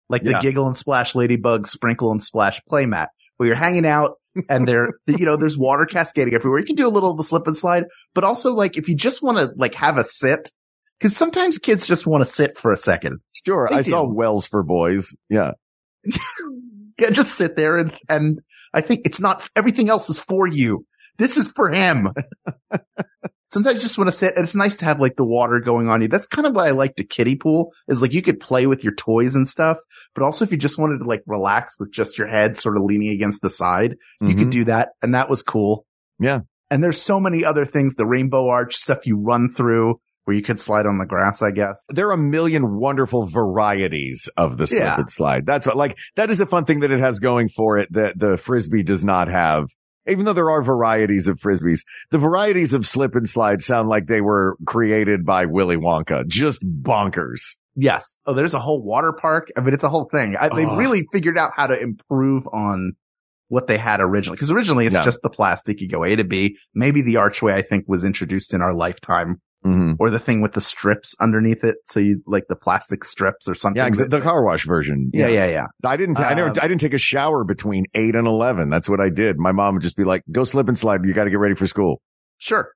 [0.08, 4.14] like the giggle and splash ladybug sprinkle and splash playmat where you're hanging out
[4.48, 6.60] and there, you know, there's water cascading everywhere.
[6.60, 8.96] You can do a little of the slip and slide, but also like if you
[8.96, 10.50] just want to like have a sit,
[11.00, 13.20] cause sometimes kids just want to sit for a second.
[13.32, 13.68] Sure.
[13.70, 14.06] They I saw.
[14.06, 15.14] Wells for Boys.
[15.28, 15.52] Yeah.
[17.00, 18.40] Yeah, just sit there and, and
[18.74, 20.84] I think it's not, everything else is for you.
[21.16, 22.08] This is for him.
[23.50, 25.88] Sometimes you just want to sit and it's nice to have like the water going
[25.88, 26.08] on you.
[26.08, 28.84] That's kind of what I like to kiddie pool is like you could play with
[28.84, 29.78] your toys and stuff,
[30.14, 32.82] but also if you just wanted to like relax with just your head sort of
[32.82, 34.52] leaning against the side, you could Mhm.
[34.52, 34.90] do that.
[35.02, 35.86] And that was cool.
[36.18, 36.40] Yeah.
[36.70, 40.42] And there's so many other things, the rainbow arch stuff you run through where you
[40.42, 41.82] could slide on the grass, I guess.
[41.88, 45.00] there are a million wonderful varieties of the slip Yeah.
[45.00, 45.46] and slide.
[45.46, 48.18] That's what, like, that is a fun thing that it has going for it that
[48.18, 49.68] the frisbee does not have.
[50.08, 54.06] Even though there are varieties of frisbees, the varieties of slip and slide sound like
[54.06, 56.26] they were created by Willy Wonka.
[56.26, 57.40] Just bonkers.
[57.76, 58.18] Yes.
[58.26, 59.48] Oh, there's a whole water park.
[59.56, 60.36] I mean, it's a whole thing.
[60.38, 60.76] I, they Oh.
[60.76, 62.94] really figured out how to improve on
[63.48, 64.36] what they had originally.
[64.36, 65.80] Cause originally it's just the plastic.
[65.80, 66.56] You go A to B.
[66.74, 69.94] Maybe the archway, I think, was introduced in our lifetime Mm-hmm.
[69.98, 71.76] or the thing with the strips underneath it.
[71.86, 73.76] So you like the plastic strips or something.
[73.82, 75.10] Yeah, that- the car wash version.
[75.12, 75.66] yeah, yeah, yeah.
[75.84, 78.70] I didn't, I never, Um, I didn't take a shower between eight and 11.
[78.70, 79.36] That's what I did.
[79.36, 81.04] My mom would just be like, go slip and slide.
[81.04, 82.00] You got to get ready for school.
[82.38, 82.70] Sure.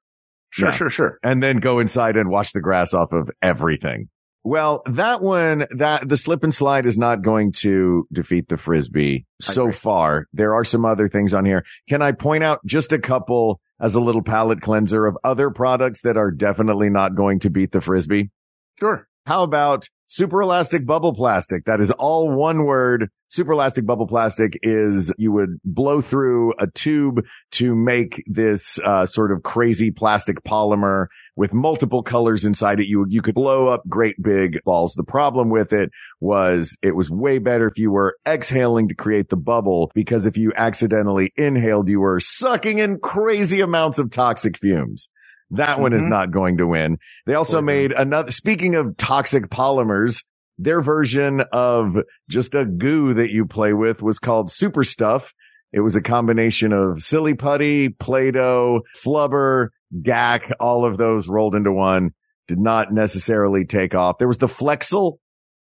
[0.51, 0.75] Sure, Yeah.
[0.75, 1.19] sure, sure.
[1.23, 4.09] and then go inside and wash the grass off of everything.
[4.45, 9.25] Well, that one, that the slip and slide is not going to defeat the frisbee
[9.41, 10.27] so far.
[10.33, 11.65] There are some other things on here.
[11.89, 16.03] Can I point out just a couple as a little palate cleanser of other products
[16.03, 18.31] that are definitely not going to beat the frisbee?
[18.79, 19.07] Sure.
[19.27, 21.65] How about super elastic bubble plastic?
[21.65, 23.09] That is all one word.
[23.29, 29.07] Super elastic bubble plastic is you would blow through a tube to make this uh,
[29.07, 32.89] sort of crazy plastic polymer with multiple colors inside it.
[32.89, 34.93] You you could blow up great big balls.
[34.95, 39.31] The problem with it was it was way better if you were exhaling to create
[39.31, 44.59] the bubble because if you accidentally inhaled, you were sucking in crazy amounts of toxic
[44.59, 45.09] fumes.
[45.53, 46.11] That one is Mhm.
[46.11, 46.99] not going to win.
[47.27, 50.25] They also made another, speaking of toxic polymers,
[50.59, 51.97] their version of
[52.29, 55.33] just a goo that you play with was called super stuff.
[55.73, 59.69] It was a combination of silly putty, Play-Doh, flubber,
[60.03, 62.11] Gak, all of those rolled into one.
[62.49, 64.19] Did not necessarily take off.
[64.19, 65.19] There was the Flexel,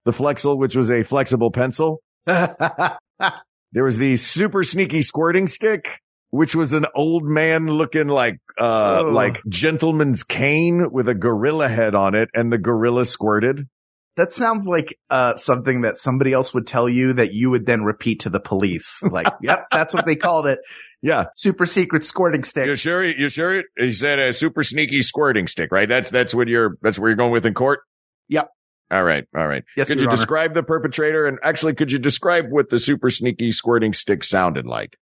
[0.05, 2.01] the Flexel, which was a flexible pencil.
[3.73, 9.03] There was the super sneaky squirting stick, which was an old man looking like, uh,
[9.07, 9.11] Oh.
[9.11, 13.67] like gentleman's cane with a gorilla head on it and the gorilla squirted.
[14.17, 17.83] that sounds like uh something that somebody else would tell you that you would then
[17.85, 19.01] repeat to the police.
[19.03, 20.59] Like, yep, that's what they called it.
[21.03, 21.27] Yeah.
[21.37, 22.67] Super secret squirting stick.
[22.67, 23.05] You sure?
[23.05, 23.63] You sure?
[23.77, 25.89] You said a super sneaky squirting stick, right?
[25.89, 26.77] That's that's what you're.
[26.83, 27.79] That's where you're going with in court.
[28.29, 28.49] Yep.
[28.91, 29.25] All right.
[29.37, 29.63] All right.
[29.77, 30.17] Yes, could Your you Honor.
[30.17, 31.27] describe the perpetrator?
[31.27, 34.97] And actually, could you describe what the super sneaky squirting stick sounded like?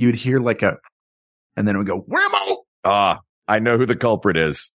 [0.00, 0.78] You'd hear like a,
[1.58, 2.56] and then it would go, whammo!
[2.86, 4.70] Ah, I know who the culprit is.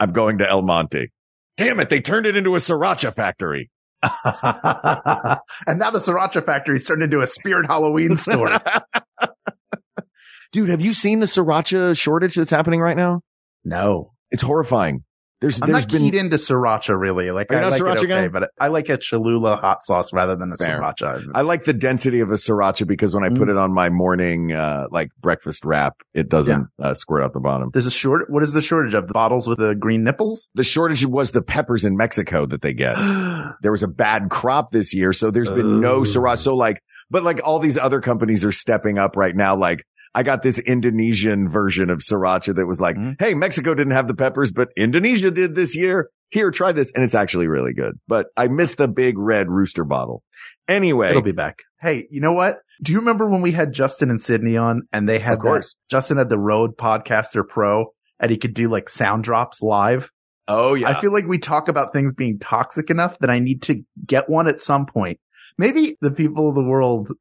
[0.00, 1.12] I'm going to El Monte.
[1.58, 1.90] Damn it.
[1.90, 3.70] They turned it into a sriracha factory.
[4.02, 8.48] and now the Sriracha Factory's turned into a Spirit Halloween store.
[10.52, 13.20] Dude, have you seen the sriracha shortage that's happening right now?
[13.64, 14.12] no.
[14.30, 15.04] It's horrifying.
[15.46, 17.30] There's, I'm there's not been, keyed into Sriracha really.
[17.30, 18.28] Like, I like Sriracha it okay, guy?
[18.28, 20.80] but I like a Cholula hot sauce rather than a Fair.
[20.80, 21.24] Sriracha.
[21.34, 23.50] I like the density of a sriracha because when I put Mm.
[23.50, 27.70] it on my morning, uh, like breakfast wrap, it doesn't uh, squirt out the bottom.
[27.72, 29.06] There's a short, what is the shortage of?
[29.06, 30.48] The bottles with the green nipples?
[30.54, 32.96] The shortage was the peppers in Mexico that they get.
[33.62, 35.12] there was a bad crop this year.
[35.12, 36.02] So there's been no Oh.
[36.02, 36.38] sriracha.
[36.38, 39.56] So like, but like all these other companies are stepping up right now.
[39.56, 43.16] Like I got this Indonesian version of sriracha that was like, Mhm.
[43.20, 46.08] Hey, Mexico didn't have the peppers, but Indonesia did this year.
[46.30, 46.90] Here, try this.
[46.94, 50.22] And it's actually really good, but I missed the big red rooster bottle.
[50.68, 51.58] Anyway, It'll be back.
[51.80, 52.58] Hey, you know what?
[52.82, 55.74] Do you remember when we had Justin and Sydney on and they had Of course.
[55.74, 55.94] that?
[55.94, 60.10] Justin had the Rode Podcaster Pro and he could do like sound drops live.
[60.48, 60.88] oh yeah.
[60.88, 64.28] I feel like we talk about things being toxic enough that I need to get
[64.30, 65.20] one at some point.
[65.58, 67.12] Maybe the people of the world,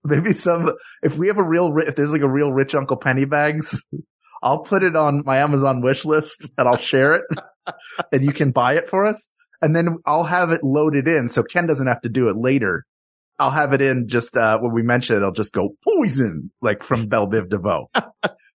[0.04, 0.70] maybe some,
[1.02, 3.78] if we have a real, if there's like a real rich Uncle Pennybags,
[4.42, 7.22] I'll put it on my Amazon wish list and I'll share it
[8.12, 9.28] and you can buy it for us.
[9.60, 12.84] And then I'll have it loaded in so Ken doesn't have to do it later.
[13.40, 16.82] I'll have it in just, uh, when we mention it, I'll just go poison, like
[16.84, 17.88] from Belle Biv DeVoe.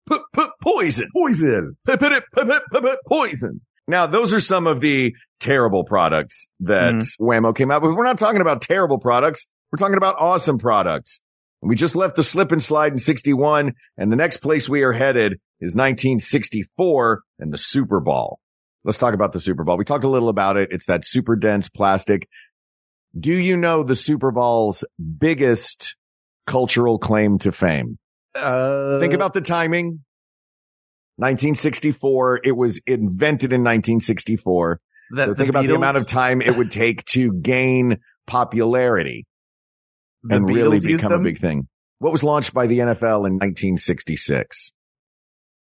[0.05, 1.09] put, put poison.
[1.13, 1.77] Poison.
[3.07, 3.61] Poison.
[3.87, 7.07] Now, those are some of the terrible products that Mhm.
[7.19, 7.93] Wham-O came out with.
[7.95, 9.45] We're not talking about terrible products.
[9.71, 11.19] We're talking about awesome products.
[11.65, 14.91] We just left the slip and slide in 61 and the next place we are
[14.91, 18.39] headed is 1964 and the Super Ball.
[18.83, 19.77] Let's talk about the Super Ball.
[19.77, 20.69] We talked a little about it.
[20.71, 22.27] It's that super dense plastic.
[23.17, 24.83] Do you know the Super Ball's
[25.17, 25.95] biggest
[26.45, 27.97] cultural claim to fame?
[28.35, 30.03] Uh, Think about the timing.
[31.17, 32.41] 1964.
[32.43, 34.81] It was invented in 1964.
[35.11, 35.27] that.
[35.27, 39.27] So think about the amount of time it would take to gain popularity
[40.23, 41.67] the and really become a big thing.
[41.99, 44.71] What was launched by the NFL in 1966?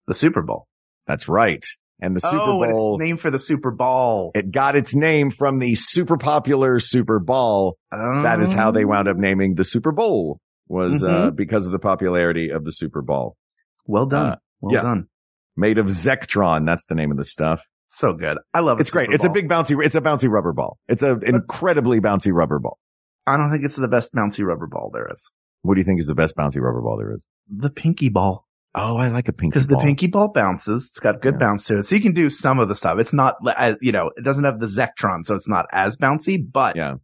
[0.07, 0.67] The Super Bowl.
[1.07, 1.65] That's right.
[1.99, 4.31] And the Super oh, Bowl, it's named for the Super Ball.
[4.33, 7.77] it got its name from the super popular Super Ball.
[7.91, 11.79] That is how they wound up naming the Super Bowl was, uh, because of the
[11.79, 13.35] popularity of the Super Ball.
[13.85, 14.31] Well done.
[14.31, 14.81] Uh, well yeah.
[14.81, 15.07] done.
[15.55, 16.65] Made of Zectron.
[16.65, 17.61] That's the name of the stuff.
[17.89, 18.37] So good.
[18.53, 18.81] I love it.
[18.81, 19.09] It's great.
[19.11, 20.79] It's a big bouncy, it's a bouncy rubber ball.
[20.87, 22.79] It's an incredibly bouncy rubber ball.
[23.27, 25.31] I don't think it's the best bouncy rubber ball there is.
[25.61, 27.23] What do you think is the best bouncy rubber ball there is?
[27.49, 28.47] The pinky ball.
[28.73, 30.87] Oh, I like a pinky Because the pinky ball bounces.
[30.91, 31.39] It's got good Yeah.
[31.39, 31.83] bounce to it.
[31.83, 32.99] So you can do some of the stuff.
[32.99, 33.35] It's not,
[33.81, 36.95] you know, it doesn't have the Zectron, so it's not as bouncy, but Yeah.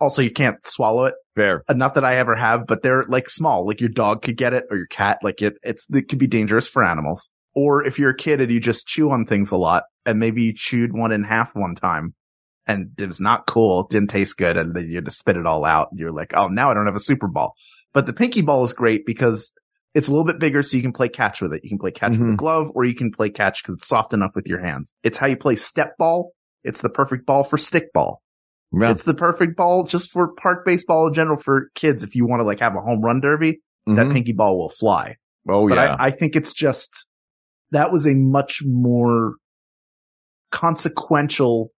[0.00, 1.14] also you can't swallow it.
[1.34, 1.62] Fair.
[1.68, 3.66] Uh, Not that I ever have, but they're like small.
[3.66, 5.18] Like your dog could get it or your cat.
[5.22, 7.28] Like it, it's, it could be dangerous for animals.
[7.54, 10.42] Or if you're a kid and you just chew on things a lot and maybe
[10.44, 12.14] you chewed one in half one time
[12.66, 13.86] and it was not cool.
[13.88, 14.56] Didn't taste good.
[14.56, 15.88] And then you had to spit it all out.
[15.90, 17.54] And you're like, Oh, now I don't have a super ball.
[17.92, 19.52] But the pinky ball is great because
[19.94, 20.62] it's a little bit bigger.
[20.62, 21.62] So you can play catch with it.
[21.64, 24.12] You can play catch with a glove or you can play catch because it's soft
[24.12, 24.92] enough with your hands.
[25.02, 26.32] It's how you play step ball.
[26.64, 28.20] It's the perfect ball for stick ball.
[28.78, 28.90] Yeah.
[28.90, 32.02] It's the perfect ball just for park baseball in general for kids.
[32.02, 34.12] If you want to like have a home run derby, that Mhm.
[34.14, 35.16] pinky ball will fly.
[35.48, 35.96] Oh, but yeah.
[35.98, 37.06] I, I think it's just,
[37.70, 39.34] that was a much more
[40.50, 41.70] consequential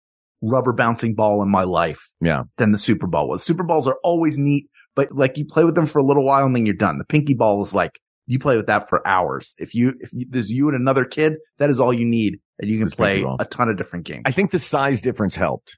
[0.43, 2.43] rubber bouncing ball in my life yeah.
[2.59, 3.43] than the Super Ball was.
[3.43, 6.45] Super Balls are always neat, but like you play with them for a little while
[6.45, 6.99] and then you're done.
[6.99, 7.93] The pinky ball is like,
[8.27, 9.55] you play with that for hours.
[9.59, 12.71] If you, if you, there's you and another kid, that is all you need and
[12.71, 14.23] you can play a ton of different games.
[14.27, 15.77] I think the size difference helped.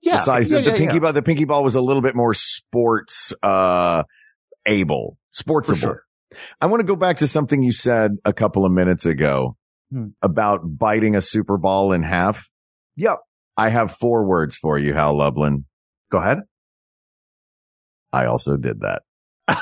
[0.00, 0.16] yeah.
[0.18, 1.00] the size, yeah, the, the yeah, pinky yeah.
[1.00, 4.04] ball, the pinky ball was a little bit more sports, uh,
[4.66, 5.76] able, sportsable.
[5.78, 6.02] Sure.
[6.60, 9.56] I want to go back to something you said a couple of minutes ago
[9.92, 10.10] Hmm.
[10.22, 12.48] about biting a super ball in half.
[12.94, 13.18] Yep.
[13.60, 15.66] I have four words for you, Hal Lublin.
[16.10, 16.38] Go ahead.
[18.12, 19.02] I also did that.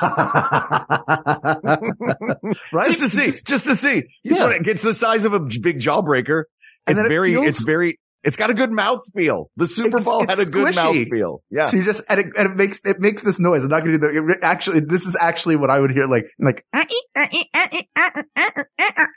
[2.72, 2.90] right?
[2.90, 4.04] Just to see, just to see.
[4.22, 4.44] You Yeah.
[4.44, 6.44] want it gets the size of a big jawbreaker.
[6.86, 9.50] It's then it very, feels- it's very, it's got a good mouth feel.
[9.56, 11.42] The Super It's- Bowl had a it's good mouth feel.
[11.50, 11.66] Yeah.
[11.68, 13.62] So you just and it, and it makes it makes this noise.
[13.62, 14.80] I'm not going to do the it, actually.
[14.80, 16.64] This is actually what I would hear like like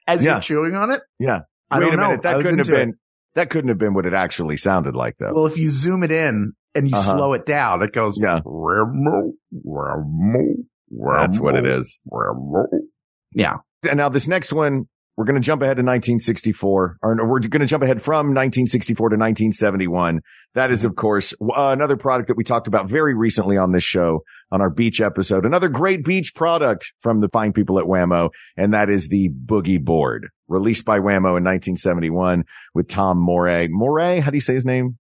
[0.08, 0.34] as Yeah.
[0.34, 1.02] you're chewing on it.
[1.20, 1.40] Yeah.
[1.70, 2.08] I Wait don't a know.
[2.10, 2.26] minute.
[2.26, 2.90] I That was couldn't have been.
[2.90, 2.96] it.
[3.36, 5.32] That couldn't have been what it actually sounded like though.
[5.34, 7.16] Well, if you zoom it in and you Uh-huh.
[7.18, 8.18] slow it down, it goes.
[8.20, 8.40] Yeah.
[8.46, 9.34] "Ramo,
[9.66, 10.56] ramo,
[10.90, 12.00] That's what it is.
[13.34, 13.54] Yeah.
[13.90, 14.86] And now this next one,
[15.18, 19.10] we're going to jump ahead to 1964, or we're going to jump ahead from 1964
[19.10, 20.22] to 1971.
[20.56, 23.84] That is, of course, uh, another product that we talked about very recently on this
[23.84, 24.22] show
[24.52, 25.46] on our beach episode.
[25.46, 29.84] Another great beach product from the fine people at Wham-O, and that is the Boogie
[29.84, 32.44] Board, released by Wham-O in 1971
[32.76, 33.68] with Tom Morey.
[33.70, 34.98] Morey, how do you say his name?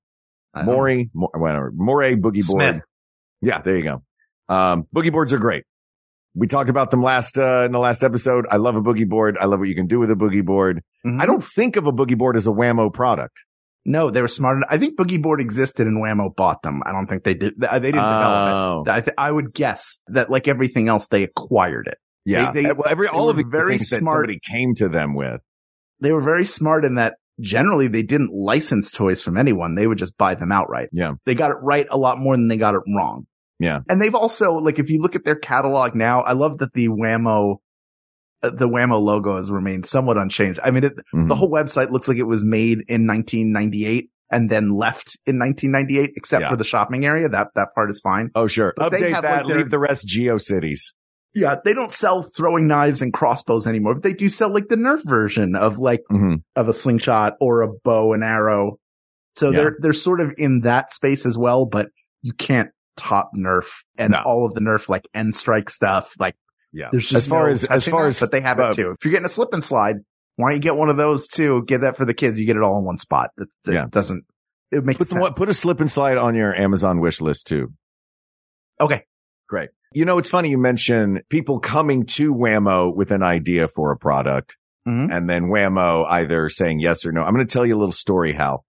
[0.56, 1.72] Morey, whatever.
[1.74, 2.62] Morey Boogie Board.
[2.74, 2.82] Smith.
[3.41, 4.04] Yeah, there you go.
[4.54, 5.64] Um, boogie boards are great.
[6.36, 8.45] We talked about them last, uh, in the last episode.
[8.49, 9.38] I love a boogie board.
[9.39, 10.82] I love what you can do with a boogie board.
[11.06, 11.22] Mhm.
[11.22, 13.36] I don't think of a boogie board as a Wham-O product.
[13.86, 14.60] No, they were smart.
[14.70, 16.84] I think Boogie Board existed and Wham-O bought them.
[16.86, 17.56] I don't think they did.
[17.60, 18.84] They didn't develop Oh.
[18.86, 18.89] it.
[18.91, 21.97] I, th- I would guess that like everything else, they acquired it.
[22.26, 22.51] Yeah.
[22.51, 24.26] They- they- well, every, they all of the very things that smart.
[24.26, 25.41] somebody came to them with.
[26.01, 29.76] They were very smart in that generally they didn't license toys from anyone.
[29.76, 30.89] They would just buy them outright.
[30.91, 31.13] Yeah.
[31.26, 33.26] They got it right a lot more than they got it wrong.
[33.59, 33.80] Yeah.
[33.89, 36.88] And they've also, like, if you look at their catalog now, I love that the
[36.88, 37.61] Wham-O,
[38.43, 40.59] uh, the Wham-O logo has remained somewhat unchanged.
[40.63, 41.28] I mean, it, Mhm.
[41.30, 46.13] the whole website looks like it was made in 1998 and then left in 1998,
[46.15, 46.49] except Yeah.
[46.49, 47.30] for the shopping area.
[47.30, 48.32] That, that part is fine.
[48.34, 48.74] Oh, sure.
[48.76, 49.38] But they Update have, that.
[49.45, 50.80] like, their- leave the rest GeoCities.
[51.34, 51.55] Yeah.
[51.63, 55.03] They don't sell throwing knives and crossbows anymore, but they do sell like the Nerf
[55.05, 58.77] version of like, hmm of a slingshot or a bow and arrow.
[59.36, 59.57] So Yeah.
[59.59, 61.88] they're, they're sort of in that space as well, but
[62.21, 63.65] you can't top Nerf
[63.97, 64.21] and No.
[64.25, 66.13] all of the Nerf like N-Strike stuff.
[66.19, 66.36] Like
[66.73, 66.89] Yeah.
[66.91, 68.91] there's just as far no as, as far as, but they have uh, it too.
[68.91, 69.95] If you're getting a slip and slide,
[70.36, 71.63] why don't you get one of those too?
[71.65, 72.39] Get that for the kids.
[72.39, 73.32] You get it all in one spot.
[73.38, 73.86] That, that Yeah.
[73.89, 74.25] doesn't,
[74.71, 77.71] it makes put, the, put a slip and slide on your Amazon wish list too.
[78.79, 79.05] okay.
[79.52, 79.70] Great.
[79.93, 83.97] You know, it's funny you mention people coming to Wham-O with an idea for a
[83.97, 84.56] product
[84.88, 85.10] Mhm.
[85.12, 87.22] and then Wham-O either saying yes or no.
[87.22, 88.64] I'm going to tell you a little story, Hal.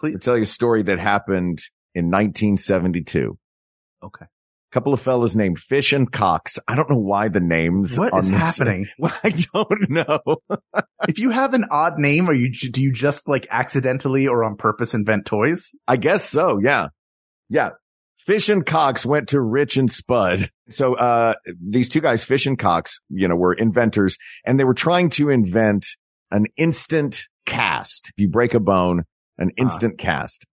[0.00, 0.14] Please.
[0.14, 1.60] to tell you a story that happened
[1.94, 3.38] in 1972.
[4.02, 4.24] Okay.
[4.24, 6.58] A couple of fellas named Fish and Cox.
[6.66, 8.86] I don't know why the names What is happening?
[9.02, 10.18] I don't know.
[11.08, 14.56] if you have an odd name, are you, do you just like accidentally or on
[14.56, 15.70] purpose invent toys?
[15.86, 16.58] I guess so.
[16.58, 16.88] Yeah.
[17.48, 17.70] Yeah.
[18.26, 20.48] Fish and Cox went to Rich and Spud.
[20.70, 24.16] So, uh, these two guys, Fish and Cox, you know, were inventors
[24.46, 25.84] and they were trying to invent
[26.30, 28.08] an instant cast.
[28.08, 29.04] If you break a bone,
[29.36, 30.46] an instant cast.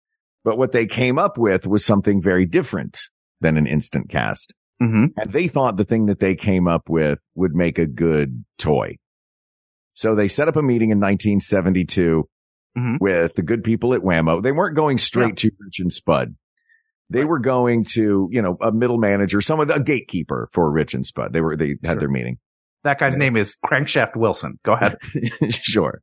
[0.43, 2.99] But what they came up with was something very different
[3.41, 4.53] than an instant cast.
[4.81, 8.45] hmm and they thought the thing that they came up with would make a good
[8.59, 8.97] toy.
[9.95, 12.25] So they set up a meeting in 1972
[12.77, 12.99] Mhm.
[13.01, 14.41] with the good people at Wham-O.
[14.41, 16.35] They weren't going straight to Rich and Spud.
[17.11, 20.71] They were going to, you know, a middle manager, some of the, a gatekeeper for
[20.71, 21.33] Rich and Spud.
[21.33, 21.99] They were, they had Sure.
[22.01, 22.39] their meeting.
[22.85, 24.59] That guy's name is Crankshaft Wilson.
[24.65, 24.97] Go ahead.
[25.51, 26.01] sure.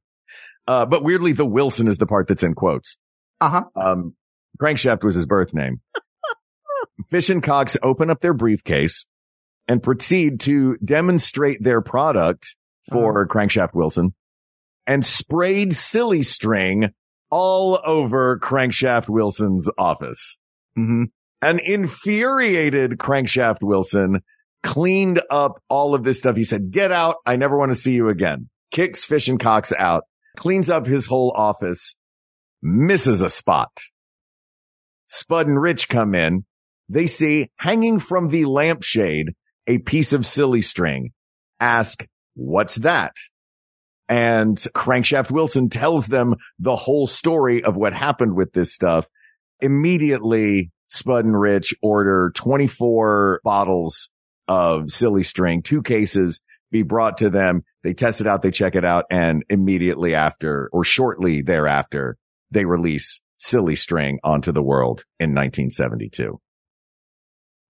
[0.67, 2.97] Uh, but weirdly, the Wilson is the part that's in quotes.
[3.41, 3.63] Uh huh.
[3.75, 4.15] Um,
[4.61, 5.81] Crankshaft was his birth name.
[7.09, 9.05] Fish and Cox open up their briefcase
[9.67, 12.55] and proceed to demonstrate their product
[12.91, 14.13] for Crankshaft Wilson
[14.85, 16.89] and sprayed silly string
[17.29, 20.37] all over Crankshaft Wilson's office.
[20.77, 21.03] Hmm
[21.41, 24.21] An infuriated Crankshaft Wilson
[24.63, 26.35] cleaned up all of this stuff.
[26.35, 27.15] He said, get out.
[27.25, 28.49] I never want to see you again.
[28.71, 30.03] Kicks Fish and Cox out,
[30.37, 31.95] cleans up his whole office,
[32.61, 33.71] misses a spot.
[35.07, 36.45] Spud and Rich come in.
[36.89, 39.33] They see hanging from the lampshade
[39.67, 41.11] a piece of silly string.
[41.59, 42.05] Ask,
[42.35, 43.13] what's that?
[44.09, 49.05] And Crankshaft Wilson tells them the whole story of what happened with this stuff.
[49.59, 54.09] Immediately, Spud and Rich order 24 bottles
[54.47, 56.41] of silly string, two cases
[56.71, 57.63] be brought to them.
[57.83, 58.41] They test it out.
[58.41, 59.05] They check it out.
[59.09, 62.17] And immediately after or shortly thereafter,
[62.51, 66.39] they release silly string onto the world in 1972.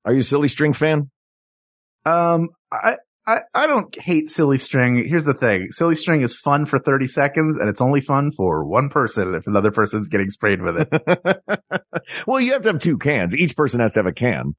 [0.06, 1.12] Are you a silly string fan?
[2.06, 2.98] Um, I,
[3.28, 5.06] I, I don't hate silly string.
[5.06, 5.72] Here's the thing.
[5.72, 9.46] Silly string is fun for 30 seconds and it's only fun for one person if
[9.48, 11.44] another person's getting sprayed with it.
[12.28, 13.36] well, you have to have two cans.
[13.36, 14.56] Each person has to have a can.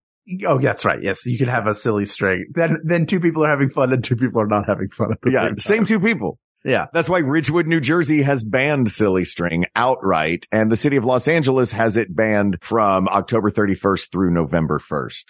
[0.47, 1.03] oh, that's right.
[1.03, 1.25] Yes.
[1.25, 2.45] You can have a silly string.
[2.53, 5.23] Then, then two people are having fun and two people are not having fun at
[5.23, 5.59] the yeah, same time.
[5.59, 6.39] same two people.
[6.63, 6.87] Yeah.
[6.93, 11.27] That's why Ridgewood, New Jersey has banned silly string outright and the city of Los
[11.27, 15.25] Angeles has it banned from October 31st through November 1st.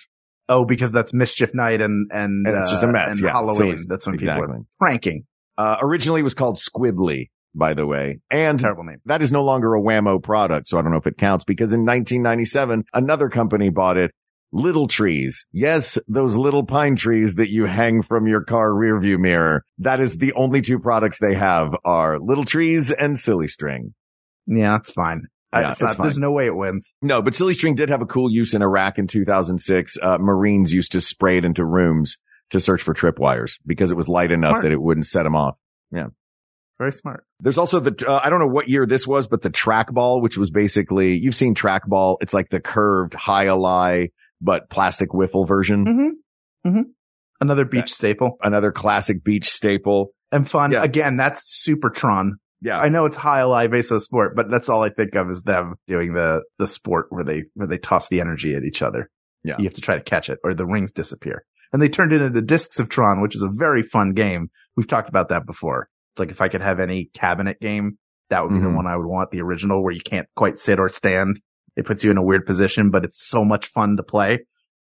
[0.48, 3.32] Oh, because that's mischief night and, and, And it's just a uh, mess, and yeah.
[3.32, 3.84] Halloween.
[3.88, 4.56] That's when people exactly.
[4.56, 5.24] are pranking.
[5.58, 8.20] Uh, originally it was called Squibbly, by the way.
[8.30, 9.00] And Terrible name.
[9.06, 10.68] that is no longer a Wham-O product.
[10.68, 14.12] So I don't know if it counts because in 1997, another company bought it.
[14.50, 15.46] Little trees.
[15.52, 19.62] Yes, those little pine trees that you hang from your car rearview mirror.
[19.76, 23.92] That is the only two products they have are little trees and silly string.
[24.46, 25.24] Yeah, that's fine.
[25.52, 26.92] Yeah, not, there's no way it wins.
[27.00, 29.96] No, but silly string did have a cool use in Iraq in 2006.
[30.00, 32.18] Uh, Marines used to spray it into rooms
[32.50, 34.62] to search for tripwires because it was light enough Smart.
[34.64, 35.56] that it wouldn't set them off.
[35.90, 36.08] Yeah.
[36.78, 37.24] Very smart.
[37.40, 40.38] There's also the, uh, I don't know what year this was, but the Trac-Ball, which
[40.38, 42.18] was basically, you've seen Trac-Ball.
[42.20, 45.84] It's like the curved jai alai, but plastic wiffle version.
[45.84, 46.68] Mm-hmm.
[46.68, 46.82] Mm-hmm.
[47.40, 50.12] Another beach staple Another classic beach staple.
[50.30, 50.72] and fun.
[50.72, 50.82] Yeah.
[50.82, 52.32] Again, that's Supertron.
[52.60, 52.78] Yeah.
[52.78, 55.74] I know it's high alive Aso sport, but that's all I think of is them
[55.86, 59.10] doing the, the sport where they, where they toss the energy at each other.
[59.44, 59.56] Yeah.
[59.58, 61.44] You have to try to catch it or the rings disappear.
[61.72, 64.48] And they turned it into Discs of Tron, which is a very fun game.
[64.76, 65.88] We've talked about that before.
[66.14, 67.98] It's like if I could have any cabinet game,
[68.30, 68.74] that would be the Mhm.
[68.76, 71.40] one I would want, the original where you can't quite sit or stand.
[71.76, 74.40] It puts you in a weird position, but it's so much fun to play.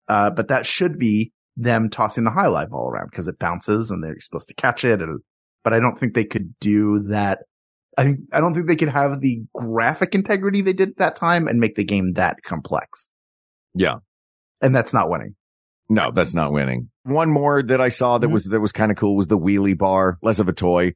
[0.07, 3.91] Uh, but that should be them tossing the jai alai all around because it bounces
[3.91, 5.01] and they're supposed to catch it.
[5.01, 5.20] And,
[5.64, 7.39] but I don't think they could do that.
[7.98, 11.16] I think, I don't think they could have the graphic integrity they did at that
[11.18, 13.10] time and make the game that complex.
[13.74, 13.96] Yeah.
[14.62, 15.36] And that's not winning.
[15.89, 16.89] No, that's not winning.
[17.04, 18.34] One more that I saw that Mhm.
[18.34, 20.94] was, that was kind of cool was the wheelie bar, less of a toy.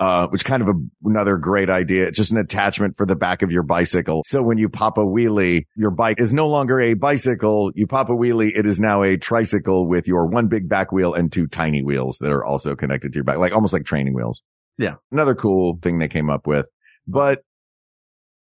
[0.00, 0.74] Uh, which kind of a,
[1.04, 2.06] another great idea.
[2.06, 4.22] It's just an attachment for the back of your bicycle.
[4.24, 7.72] So when you pop a wheelie, your bike is no longer a bicycle.
[7.74, 8.56] You pop a wheelie.
[8.56, 12.18] It is now a tricycle with your one big back wheel and two tiny wheels
[12.20, 14.40] that are also connected to your back, like almost like training wheels.
[14.78, 14.94] Yeah.
[15.12, 16.66] Another cool thing they came up with,
[17.06, 17.42] but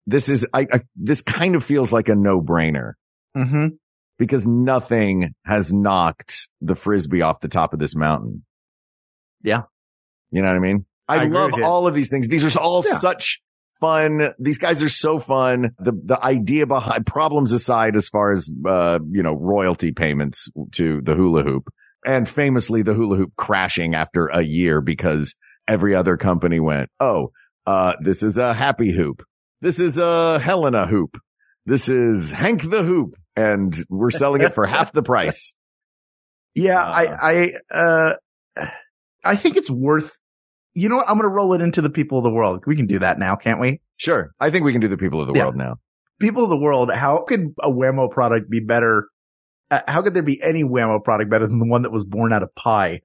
[0.07, 2.93] this is, I, I this kind of feels like a no brainer
[3.37, 3.69] Mm-hmm.
[4.19, 8.45] because nothing has knocked the frisbee off the top of this mountain.
[9.43, 9.63] Yeah.
[10.31, 10.87] You know what I mean?
[11.09, 12.29] I, I love all of these things.
[12.29, 12.95] These are all Yeah.
[12.99, 13.41] such
[13.81, 14.33] fun.
[14.39, 15.73] These guys are so fun.
[15.81, 21.01] The, the idea behind problems aside, as far as, uh, you know, royalty payments to
[21.03, 21.69] the hula hoop
[22.07, 25.35] and famously the hula hoop crashing after a year because
[25.69, 27.33] every other company went, Oh,
[27.67, 29.23] uh, this is a happy hoop.
[29.61, 31.17] This is a Helena hoop.
[31.67, 35.55] This is Hank the hoop and we're selling it for half the price.
[36.55, 37.77] Yeah, Uh, I, I,
[38.57, 38.67] uh,
[39.25, 40.13] I think it's worth,
[40.75, 41.09] you know what?
[41.09, 42.63] I'm going to roll it into the people of the world.
[42.67, 43.81] We can do that now, can't we?
[43.97, 44.31] Sure.
[44.39, 45.45] I think we can do the people of the Yeah.
[45.45, 45.77] world now.
[46.21, 49.09] People of the world, how could a Wham-O product be better?
[49.71, 52.33] Uh, how could there be any Wham-O product better than the one that was born
[52.33, 53.01] out of pie?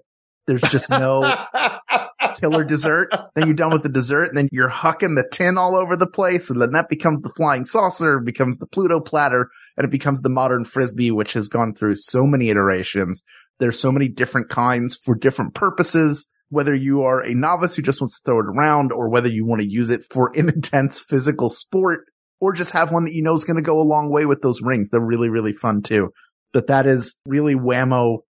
[0.46, 1.22] There's just no,
[2.40, 3.14] killer dessert.
[3.36, 6.10] Then you're done with the dessert and then you're hucking the tin all over the
[6.10, 6.50] place.
[6.50, 10.30] And then that becomes the flying saucer, becomes the Pluto platter and it becomes the
[10.30, 13.22] modern frisbee, which has gone through so many iterations.
[13.60, 16.26] There's so many different kinds for different purposes.
[16.52, 19.46] Whether you are a novice who just wants to throw it around or whether you
[19.46, 22.06] want to use it for an intense physical sport
[22.42, 24.42] or just have one that you know is going to go a long way with
[24.42, 24.90] those rings.
[24.90, 26.10] They're really, really fun too.
[26.52, 28.24] But that is really Wham-O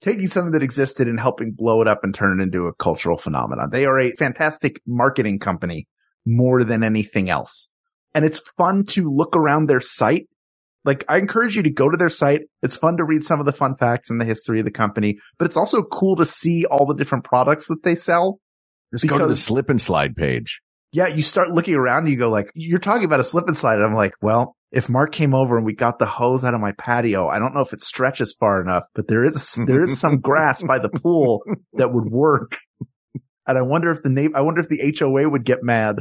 [0.00, 3.18] taking something that existed and helping blow it up and turn it into a cultural
[3.18, 3.70] phenomenon.
[3.70, 5.86] They are a fantastic marketing company
[6.24, 7.68] more than anything else.
[8.14, 10.28] And it's fun to look around their site.
[10.84, 12.42] Like I encourage you to go to their site.
[12.62, 15.18] It's fun to read some of the fun facts and the history of the company,
[15.38, 18.40] but it's also cool to see all the different products that they sell.
[18.92, 20.60] Just go to the slip and slide page.
[20.92, 23.58] Yeah, you start looking around and you go like, you're talking about a slip and
[23.58, 23.74] slide.
[23.74, 26.60] And I'm like, well, if Mark came over and we got the hose out of
[26.60, 29.98] my patio, I don't know if it stretches far enough, but there is, there is
[29.98, 31.42] some grass by the pool
[31.74, 32.58] that would work.
[33.46, 35.96] And I wonder if the name, I wonder if the HOA would get mad.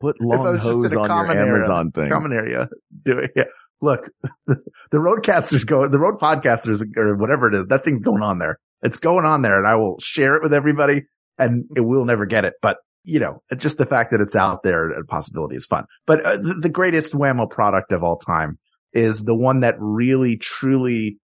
[0.00, 2.10] Put If I long hose in a on common your area, Amazon thing.
[2.10, 2.68] Common area.
[3.04, 3.30] Do it.
[3.34, 3.44] Yeah.
[3.80, 4.10] Look,
[4.46, 4.58] the
[4.92, 8.58] roadcasters go, the road podcasters or whatever it is, that thing's going on there.
[8.82, 11.04] It's going on there and I will share it with everybody
[11.38, 12.54] and it will never get it.
[12.60, 15.84] But you know, just the fact that it's out there, a possibility is fun.
[16.06, 18.58] But uh, the, the greatest Wham-O product of all time
[18.92, 21.18] is the one that really, truly,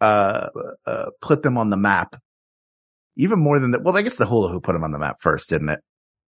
[0.00, 0.48] uh,
[0.86, 2.16] uh, put them on the map.
[3.16, 3.82] Even more than that.
[3.82, 5.80] Well, I guess the hula hoop put them on the map first, didn't it?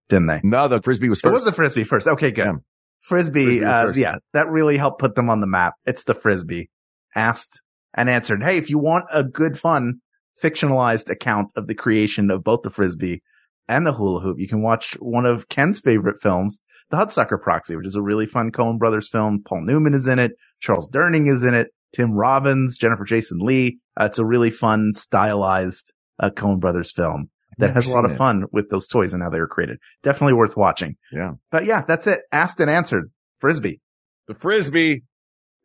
[0.08, 0.40] Didn't they?
[0.44, 1.32] No, the frisbee was first.
[1.32, 2.08] It was the frisbee first.
[2.08, 2.46] Okay, good.
[2.46, 2.54] Yeah.
[3.02, 5.74] Frisbee, Frisbee uh, yeah, that really helped put them on the map.
[5.86, 6.70] It's the frisbee.
[7.16, 7.62] Asked
[7.96, 8.44] and answered.
[8.44, 9.96] Hey, if you want a good, fun,
[10.42, 13.22] fictionalized account of the creation of both the frisbee
[13.68, 16.60] and the hula hoop, you can watch one of Ken's favorite films,
[16.92, 19.42] The Hudsucker Proxy, which is a really fun Coen Brothers film.
[19.46, 20.34] Paul Newman is in it.
[20.60, 21.68] Charles Durning is in it.
[21.96, 23.78] Tim Robbins, Jennifer Jason Leigh.
[24.00, 28.12] Uh, it's a really fun, stylized uh, Coen Brothers film that has a lot of
[28.12, 28.18] it.
[28.18, 29.78] fun with those toys and how they were created.
[30.04, 30.98] Definitely worth watching.
[31.12, 31.34] Yeah.
[31.52, 32.22] But yeah, that's it.
[32.32, 33.12] Asked and answered.
[33.40, 33.80] Frisbee.
[34.28, 35.04] The frisbee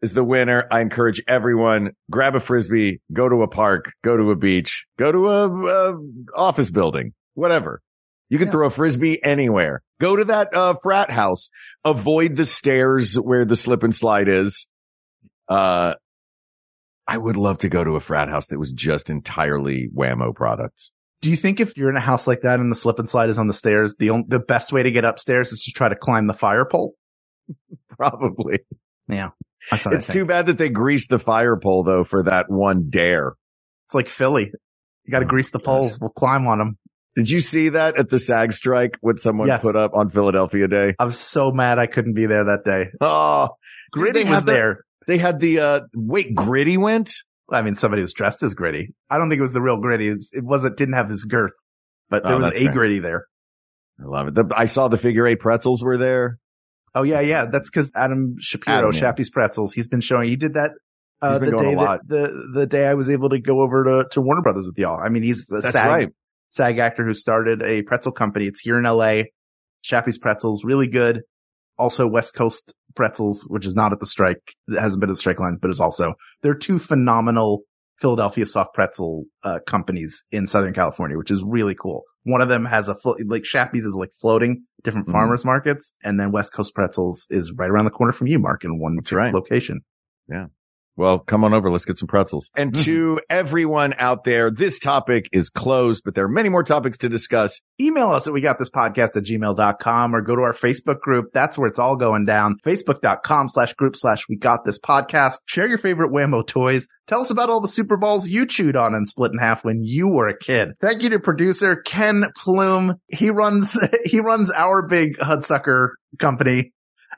[0.03, 0.67] is the winner.
[0.71, 5.11] I encourage everyone grab a frisbee, go to a park, go to a beach, go
[5.11, 5.99] to a, a
[6.35, 7.83] office building, whatever.
[8.31, 8.53] You can Yeah.
[8.53, 9.83] throw a frisbee anywhere.
[10.01, 11.51] Go to that uh, frat house.
[11.85, 14.67] Avoid the stairs where the slip and slide is.
[15.49, 15.95] Uh,
[17.07, 20.93] I would love to go to a frat house that was just entirely Wham-O products.
[21.23, 23.29] Do you think if you're in a house like that and the slip and slide
[23.31, 25.89] is on the stairs, the only, the best way to get upstairs is to try
[25.89, 26.95] to climb the fire pole?
[27.97, 28.61] Probably.
[29.09, 29.31] Yeah.
[29.73, 33.35] It's too bad that they greased the fire pole though for that one dare.
[33.87, 34.53] It's like Philly.
[35.05, 35.67] You got to Oh, grease the gosh.
[35.67, 35.99] poles.
[36.01, 36.79] We'll climb on them.
[37.17, 38.97] Did you see that at the SAG strike?
[39.01, 39.63] What someone Yes.
[39.63, 40.95] put up on Philadelphia Day?
[40.99, 42.91] I was so mad I couldn't be there that day.
[43.01, 43.51] Oh,
[43.93, 44.85] Gritty was the- there.
[45.07, 47.13] They had the, uh, wait, Gritty went?
[47.51, 48.95] I mean, somebody was dressed as Gritty.
[49.11, 50.09] I don't think it was the real Gritty.
[50.09, 51.51] It, was, it wasn't, didn't have this girth,
[52.09, 52.73] but there Oh, was a fair.
[52.73, 53.25] Gritty there.
[54.01, 54.35] I love it.
[54.35, 56.39] The, I saw the figure eight pretzels were there.
[56.95, 57.47] Oh yeah, yeah.
[57.53, 58.93] That's because Adam Shapiro, Adam.
[58.93, 60.29] Shappy's Pretzels, he's been showing.
[60.29, 60.71] He did that
[61.23, 62.01] uh, He's been the going day a lot.
[62.09, 64.79] that the the day I was able to go over to to Warner Brothers with
[64.79, 64.99] y'all.
[64.99, 66.09] I mean, he's the That's SAG right.
[66.51, 68.47] SAG actor who started a pretzel company.
[68.47, 69.33] It's here in L.A.
[69.83, 71.23] Shappy's Pretzels, really good.
[71.79, 74.43] Also, West Coast Pretzels, which is not at the strike.
[74.69, 77.63] It hasn't been at the strike lines, but it's also they're two phenomenal
[77.99, 82.03] Philadelphia soft pretzel uh, companies in Southern California, which is really cool.
[82.25, 85.13] One of them has a flo- like Shappy's is like floating different Mhm.
[85.13, 88.65] farmers markets, and then West Coast Pretzels is right around the corner from you, Mark,
[88.65, 89.33] in one right.
[89.33, 89.81] location.
[90.97, 91.71] Well, come on over.
[91.71, 92.51] Let's get some pretzels.
[92.57, 92.85] And Mhm.
[92.85, 97.09] to everyone out there, this topic is closed, but there are many more topics to
[97.09, 97.61] discuss.
[97.81, 101.27] email us at we got this podcast at gmail.com or go to our Facebook group.
[101.33, 102.57] That's where it's all going down.
[102.67, 105.37] Facebook.com slash group slash we got this podcast.
[105.47, 106.87] Share your favorite Wham-O toys.
[107.07, 109.83] Tell us about all the Super Balls you chewed on and split in half when
[109.83, 110.73] you were a kid.
[110.83, 112.97] Thank you to producer Ken Plume.
[113.09, 116.73] He runs, he runs our big Hudsucker company.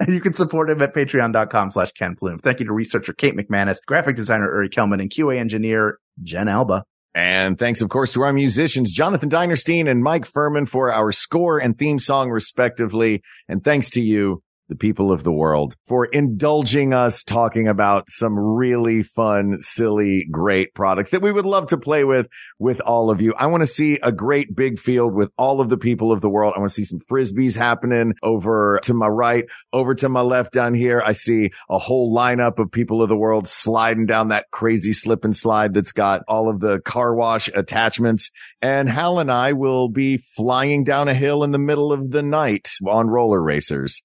[0.07, 2.38] And you can support him at patreon.com slash Ken Plume.
[2.38, 6.84] Thank you to researcher Kate McManus, graphic designer Uri Kelman, and QA engineer Jen Alba.
[7.14, 11.59] And thanks, of course, to our musicians, Jonathan Dinerstein and Mike Furman for our score
[11.59, 13.22] and theme song, respectively.
[13.48, 18.38] And thanks to you, the people of the world, for indulging us talking about some
[18.38, 22.26] really fun, silly, great products that we would love to play with,
[22.58, 23.34] with all of you.
[23.38, 26.28] I want to see a great big field with all of the people of the
[26.28, 26.54] world.
[26.56, 30.52] I want to see some frisbees happening over to my right, over to my left
[30.52, 31.02] down here.
[31.04, 35.24] I see a whole lineup of people of the world sliding down that crazy slip
[35.24, 38.30] and slide that's got all of the car wash attachments.
[38.60, 42.22] And Hal and I will be flying down a hill in the middle of the
[42.22, 44.02] night on roller racers.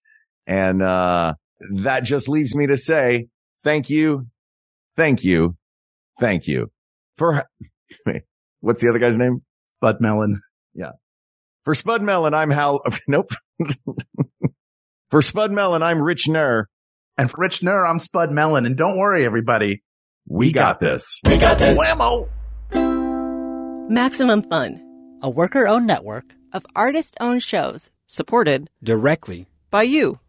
[0.48, 1.34] And, uh,
[1.84, 3.28] that just leaves me to say
[3.64, 4.28] thank you.
[4.96, 5.56] Thank you.
[6.20, 6.72] Thank you
[7.18, 7.44] for,
[8.06, 8.24] wait,
[8.62, 9.44] what's the other guy's name?
[9.82, 10.40] Bud Mellon.
[10.74, 10.92] Yeah.
[11.64, 12.82] For Spud Melin, I'm Hal.
[13.08, 13.32] Nope.
[15.10, 16.66] For Spud Melin, I'm Rich Knerr.
[17.18, 18.66] And for Rich Knerr, I'm Spud Melin.
[18.66, 19.82] And don't worry, everybody.
[20.28, 21.22] We got this.
[21.26, 21.78] We got this.
[21.78, 22.28] Wham-O!
[23.90, 30.20] Maximum Fun A worker owned network of artist owned shows supported directly by you.